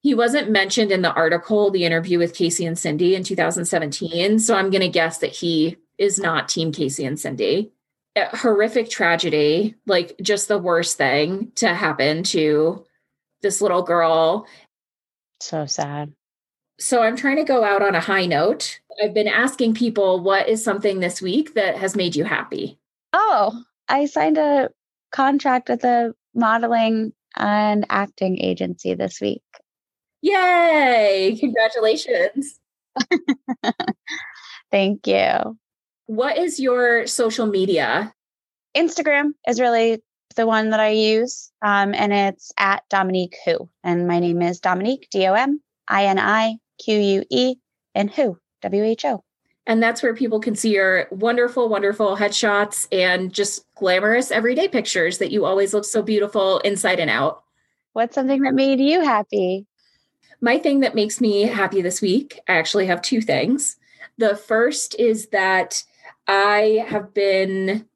[0.00, 4.38] He wasn't mentioned in the article, the interview with Casey and Cindy in 2017.
[4.40, 7.72] So I'm going to guess that he is not Team Casey and Cindy.
[8.16, 12.84] a horrific tragedy, like just the worst thing to happen to
[13.42, 14.46] this little girl.
[15.40, 16.12] So sad.
[16.78, 18.80] So I'm trying to go out on a high note.
[19.02, 22.78] I've been asking people what is something this week that has made you happy?
[23.12, 24.70] Oh, I signed a
[25.12, 29.42] contract with a modeling and acting agency this week.
[30.22, 31.36] Yay!
[31.38, 32.58] Congratulations.
[34.70, 35.58] Thank you.
[36.06, 38.12] What is your social media?
[38.76, 40.02] Instagram is really
[40.36, 43.68] the one that I use, um, and it's at Dominique Who.
[43.84, 45.60] And my name is Dominique, D O M
[45.92, 47.56] I N I Q U E,
[47.94, 49.22] and Who, W H O.
[49.66, 55.18] And that's where people can see your wonderful, wonderful headshots and just glamorous everyday pictures
[55.18, 57.44] that you always look so beautiful inside and out.
[57.92, 59.66] What's something that made you happy?
[60.40, 63.76] My thing that makes me happy this week, I actually have two things.
[64.18, 65.84] The first is that
[66.26, 67.86] I have been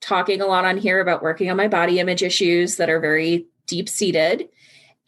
[0.00, 3.46] talking a lot on here about working on my body image issues that are very
[3.66, 4.48] deep seated.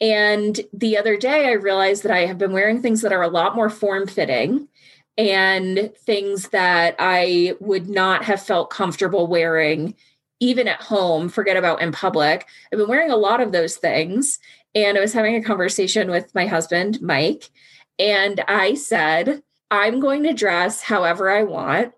[0.00, 3.28] And the other day, I realized that I have been wearing things that are a
[3.28, 4.68] lot more form fitting
[5.16, 9.94] and things that I would not have felt comfortable wearing
[10.40, 12.46] even at home, forget about in public.
[12.72, 14.38] I've been wearing a lot of those things.
[14.74, 17.50] And I was having a conversation with my husband, Mike,
[17.98, 21.92] and I said, I'm going to dress however I want.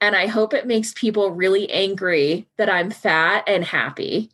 [0.00, 4.30] And I hope it makes people really angry that I'm fat and happy.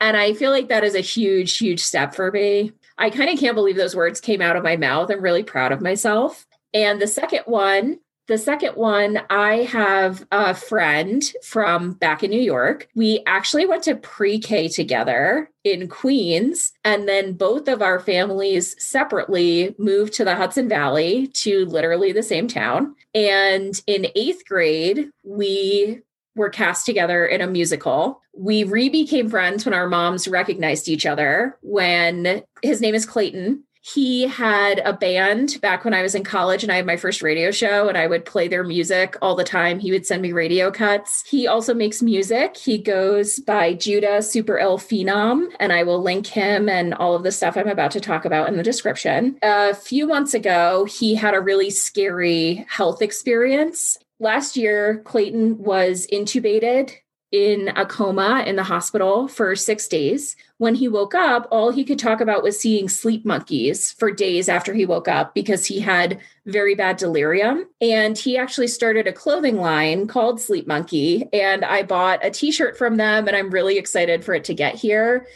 [0.00, 2.72] And I feel like that is a huge, huge step for me.
[2.98, 5.10] I kind of can't believe those words came out of my mouth.
[5.10, 6.46] I'm really proud of myself.
[6.72, 12.40] And the second one the second one, I have a friend from back in New
[12.40, 12.88] York.
[12.94, 16.72] We actually went to pre K together in Queens.
[16.84, 22.22] And then both of our families separately moved to the Hudson Valley to literally the
[22.22, 22.94] same town.
[23.14, 26.00] And in eighth grade, we
[26.34, 28.20] were cast together in a musical.
[28.36, 31.58] We re became friends when our moms recognized each other.
[31.62, 36.62] When his name is Clayton, he had a band back when I was in college
[36.62, 39.44] and I had my first radio show and I would play their music all the
[39.44, 39.78] time.
[39.78, 41.22] He would send me radio cuts.
[41.28, 42.56] He also makes music.
[42.56, 47.24] He goes by Judah Super Ill Phenom and I will link him and all of
[47.24, 49.36] the stuff I'm about to talk about in the description.
[49.42, 53.98] A few months ago, he had a really scary health experience.
[54.20, 56.92] Last year, Clayton was intubated
[57.34, 60.36] in a coma in the hospital for six days.
[60.58, 64.48] When he woke up, all he could talk about was seeing sleep monkeys for days
[64.48, 67.66] after he woke up because he had very bad delirium.
[67.80, 71.28] And he actually started a clothing line called Sleep Monkey.
[71.32, 74.54] And I bought a t shirt from them, and I'm really excited for it to
[74.54, 75.26] get here.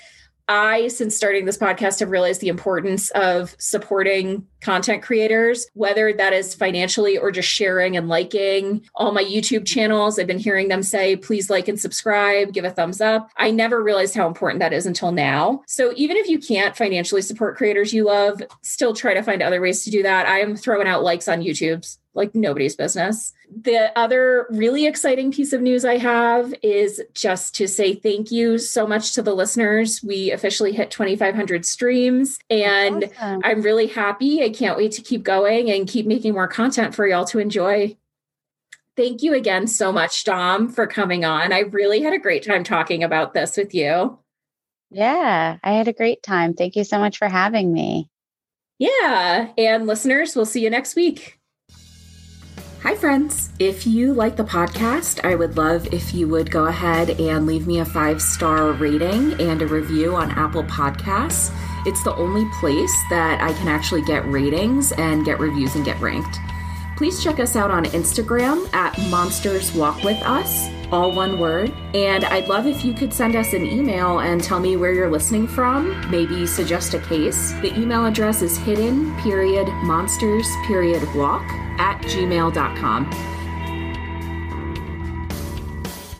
[0.48, 6.32] I, since starting this podcast, have realized the importance of supporting content creators, whether that
[6.32, 10.18] is financially or just sharing and liking all my YouTube channels.
[10.18, 13.30] I've been hearing them say, please like and subscribe, give a thumbs up.
[13.36, 15.62] I never realized how important that is until now.
[15.66, 19.60] So even if you can't financially support creators you love, still try to find other
[19.60, 20.26] ways to do that.
[20.26, 23.32] I am throwing out likes on YouTube's like nobody's business.
[23.50, 28.58] The other really exciting piece of news I have is just to say thank you
[28.58, 30.02] so much to the listeners.
[30.02, 33.40] We officially hit 2,500 streams, and awesome.
[33.44, 34.42] I'm really happy.
[34.44, 37.96] I can't wait to keep going and keep making more content for y'all to enjoy.
[38.96, 41.52] Thank you again so much, Dom, for coming on.
[41.52, 44.18] I really had a great time talking about this with you.
[44.90, 46.54] Yeah, I had a great time.
[46.54, 48.08] Thank you so much for having me.
[48.78, 49.48] Yeah.
[49.58, 51.37] And listeners, we'll see you next week.
[52.82, 53.50] Hi, friends.
[53.58, 57.66] If you like the podcast, I would love if you would go ahead and leave
[57.66, 61.52] me a five star rating and a review on Apple Podcasts.
[61.86, 66.00] It's the only place that I can actually get ratings and get reviews and get
[66.00, 66.38] ranked.
[66.96, 71.72] Please check us out on Instagram at Monsters Walk With Us, all one word.
[71.94, 75.10] And I'd love if you could send us an email and tell me where you're
[75.10, 77.52] listening from, maybe suggest a case.
[77.60, 81.48] The email address is hidden period monsters period walk
[81.78, 83.37] at gmail.com.